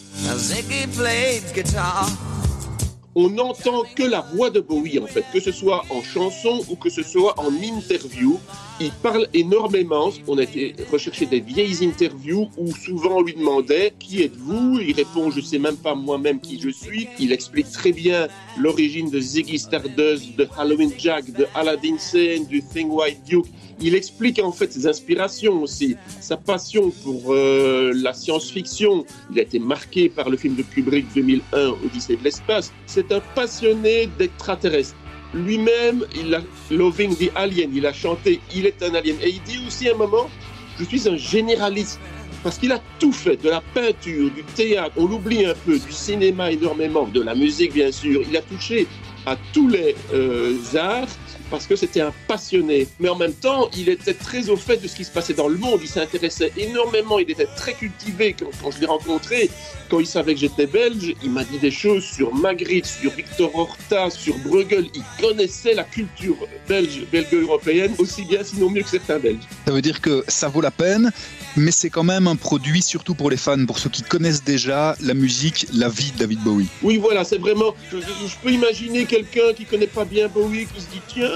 on 3.21 3.31
n'entend 3.31 3.83
que 3.97 4.05
la 4.05 4.21
voix 4.21 4.49
de 4.49 4.61
Bowie 4.61 5.01
en 5.01 5.07
fait, 5.09 5.25
que 5.33 5.41
ce 5.41 5.51
soit 5.51 5.83
en 5.91 6.05
chanson 6.05 6.63
ou 6.69 6.77
que 6.77 6.89
ce 6.89 7.03
soit 7.03 7.35
en 7.37 7.51
interview. 7.61 8.39
Il 8.81 8.93
parle 8.93 9.27
énormément. 9.35 10.13
On 10.29 10.39
a 10.39 10.45
été 10.45 10.77
rechercher 10.93 11.27
des 11.27 11.41
vieilles 11.41 11.85
interviews 11.85 12.49
où 12.57 12.73
souvent 12.77 13.17
on 13.17 13.23
lui 13.23 13.35
demandait 13.35 13.93
qui 13.99 14.23
êtes-vous? 14.23 14.79
Il 14.87 14.93
répond 14.95 15.33
je 15.33 15.41
sais 15.41 15.59
même 15.59 15.77
pas 15.77 15.97
moi-même 15.97 16.39
qui 16.39 16.61
je 16.61 16.69
suis. 16.69 17.09
Il 17.19 17.33
explique 17.33 17.73
très 17.73 17.91
bien 17.91 18.29
l'origine 18.57 19.11
de 19.11 19.19
Ziggy 19.19 19.59
Stardust, 19.59 20.37
de 20.37 20.47
Halloween 20.57 20.93
Jack, 20.97 21.33
de 21.33 21.45
Aladdin 21.57 21.99
Sane, 21.99 22.47
du 22.47 22.63
Thing 22.63 22.89
White 22.89 23.25
Duke. 23.27 23.47
Il 23.81 23.95
explique 23.95 24.41
en 24.41 24.51
fait 24.51 24.73
ses 24.73 24.87
inspirations 24.87 25.63
aussi, 25.63 25.97
sa 26.21 26.37
passion 26.37 26.91
pour 27.05 27.33
euh, 27.33 27.93
la 27.95 28.13
science-fiction. 28.13 29.05
Il 29.31 29.39
a 29.39 29.43
été 29.43 29.61
marqué 29.61 30.09
par 30.09 30.31
le 30.31 30.37
film 30.37 30.57
de 30.57 30.63
Kubrick 30.63 31.07
2001, 31.15 31.69
Odyssée 31.85 32.17
de 32.17 32.25
l'espace. 32.25 32.73
Un 33.13 33.21
passionné 33.35 34.09
d'extraterrestres. 34.19 34.95
Lui-même, 35.35 36.05
il 36.17 36.35
a 36.35 36.41
Loving 36.71 37.15
the 37.15 37.31
Alien, 37.35 37.71
il 37.75 37.87
a 37.87 37.93
chanté 37.93 38.41
Il 38.55 38.67
est 38.67 38.83
un 38.83 38.95
alien. 38.95 39.17
Et 39.23 39.31
il 39.31 39.43
dit 39.43 39.61
aussi 39.67 39.89
un 39.89 39.95
moment, 39.95 40.31
je 40.79 40.85
suis 40.85 41.09
un 41.09 41.17
généraliste. 41.17 42.01
Parce 42.43 42.57
qu'il 42.57 42.71
a 42.71 42.81
tout 43.01 43.13
fait, 43.13 43.37
de 43.43 43.51
la 43.51 43.61
peinture, 43.75 44.31
du 44.31 44.45
théâtre, 44.45 44.93
on 44.97 45.07
l'oublie 45.07 45.45
un 45.45 45.55
peu, 45.67 45.79
du 45.79 45.93
cinéma 45.93 46.53
énormément, 46.53 47.07
de 47.07 47.21
la 47.21 47.35
musique 47.35 47.75
bien 47.75 47.91
sûr. 47.91 48.23
Il 48.29 48.37
a 48.37 48.43
touché 48.43 48.87
à 49.27 49.37
tous 49.53 49.69
les 49.69 49.97
euh, 50.15 50.57
arts 50.77 51.09
parce 51.51 51.67
que 51.67 51.77
c'était 51.77 52.01
un 52.01 52.13
passionné. 52.27 52.87
Mais 53.01 53.09
en 53.09 53.17
même 53.17 53.35
temps, 53.35 53.71
il 53.77 53.89
était 53.89 54.15
très 54.15 54.49
au 54.49 54.57
fait 54.57 54.77
de 54.79 54.89
ce 54.89 54.97
qui 54.97 55.05
se 55.05 55.11
passait 55.11 55.35
dans 55.35 55.49
le 55.49 55.57
monde. 55.57 55.81
Il 55.83 55.89
s'intéressait 55.89 56.53
énormément. 56.57 57.19
Il 57.19 57.31
était 57.31 57.49
très 57.57 57.75
cultivé 57.75 58.35
quand, 58.39 58.71
je 58.71 58.81
l'ai 58.81 58.87
rencontré. 58.87 59.51
Quand 59.89 60.01
il 60.01 60.07
savait 60.07 60.35
que 60.35 60.41
j'étais 60.41 60.67
belge, 60.67 61.15
il 61.23 61.31
m'a 61.31 61.45
dit 61.45 61.59
des 61.59 61.71
choses 61.71 62.05
sur 62.05 62.35
Magritte, 62.35 62.87
sur 62.87 63.11
Victor 63.13 63.55
Horta, 63.55 64.11
sur 64.11 64.37
Bruegel. 64.39 64.87
Il 64.95 65.03
connaissait 65.21 65.75
la 65.75 65.85
culture 65.85 66.37
belge, 66.69 67.05
belgo-européenne 67.11 67.95
aussi 67.99 68.25
bien, 68.25 68.43
sinon 68.45 68.71
mieux 68.71 68.83
que 68.83 68.89
certains 68.89 69.19
Belges. 69.19 69.43
Ça 69.67 69.73
veut 69.73 69.83
dire 69.83 70.01
que 70.01 70.25
ça 70.29 70.49
vaut 70.49 70.61
la 70.61 70.71
peine, 70.71 71.11
mais 71.57 71.71
c'est 71.71 71.91
quand 71.91 72.05
même 72.05 72.27
un 72.27 72.37
produit 72.37 72.83
surtout 72.83 73.15
pour 73.15 73.31
les 73.31 73.37
fans, 73.37 73.65
pour 73.67 73.79
ceux 73.79 73.91
qui 73.91 74.03
connaissent 74.03 74.45
déjà 74.45 74.97
la 75.01 75.15
musique, 75.15 75.67
la 75.73 75.89
vie 75.89 76.13
de 76.13 76.19
David 76.19 76.41
Bowie. 76.41 76.69
Oui, 76.83 76.99
voilà, 76.99 77.25
c'est 77.25 77.39
vraiment. 77.39 77.75
Je, 77.91 77.99
je, 77.99 78.37
peux 78.43 78.51
imaginer 78.51 79.05
quelqu'un 79.07 79.53
qui 79.57 79.65
connaît 79.65 79.87
pas 79.87 80.05
bien 80.05 80.29
Bowie 80.29 80.67
qui 80.67 80.81
se 80.81 80.87
dit 80.87 81.03
tiens, 81.09 81.31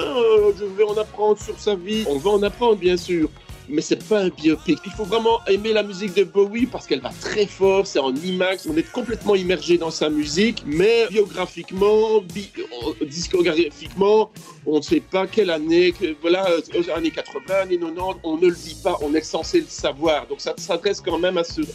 je 0.59 0.65
vais 0.65 0.85
en 0.85 0.97
apprendre 0.97 1.39
sur 1.39 1.59
sa 1.59 1.75
vie. 1.75 2.05
On 2.09 2.19
va 2.19 2.31
en 2.31 2.43
apprendre, 2.43 2.77
bien 2.77 2.97
sûr 2.97 3.29
mais 3.69 3.81
c'est 3.81 4.07
pas 4.09 4.21
un 4.21 4.29
biopic. 4.29 4.79
Il 4.85 4.93
faut 4.93 5.05
vraiment 5.05 5.41
aimer 5.47 5.73
la 5.73 5.83
musique 5.83 6.15
de 6.15 6.25
Bowie 6.25 6.67
parce 6.67 6.87
qu'elle 6.87 7.01
va 7.01 7.11
très 7.21 7.47
fort, 7.47 7.87
c'est 7.87 7.99
en 7.99 8.15
IMAX, 8.15 8.67
on 8.67 8.77
est 8.77 8.91
complètement 8.91 9.35
immergé 9.35 9.79
dans 9.79 9.91
sa 9.91 10.11
musique, 10.11 10.63
mais 10.67 11.07
biographiquement, 11.09 12.21
bi 12.21 12.51
euh, 12.59 13.05
discographiquement, 13.07 14.31
on 14.67 14.77
ne 14.79 14.83
sait 14.83 15.01
pas 15.01 15.27
quelle 15.27 15.51
année, 15.51 15.93
que, 15.93 16.15
voilà, 16.21 16.47
aux 16.75 16.91
années 16.91 17.11
80, 17.11 17.55
années 17.63 17.79
90, 17.79 18.15
on 18.25 18.37
ne 18.37 18.47
le 18.47 18.55
dit 18.55 18.77
pas, 18.83 18.99
on 19.01 19.15
est 19.15 19.23
censé 19.23 19.61
le 19.61 19.67
savoir. 19.67 20.27
Donc 20.27 20.41
ça 20.41 20.55
s'adresse 20.57 21.01
quand 21.01 21.19
même 21.19 21.39
à 21.39 21.45
ceux, 21.45 21.67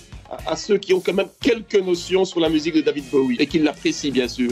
à 0.46 0.56
ceux 0.56 0.78
qui 0.78 0.94
ont 0.94 1.00
quand 1.00 1.14
même 1.14 1.30
quelques 1.42 1.76
notions 1.76 2.26
sur 2.26 2.40
la 2.40 2.50
musique 2.50 2.76
de 2.76 2.82
David 2.82 3.10
Bowie 3.10 3.38
et 3.40 3.48
qui 3.48 3.60
l'apprécient 3.60 4.12
bien 4.12 4.28
sûr. 4.28 4.52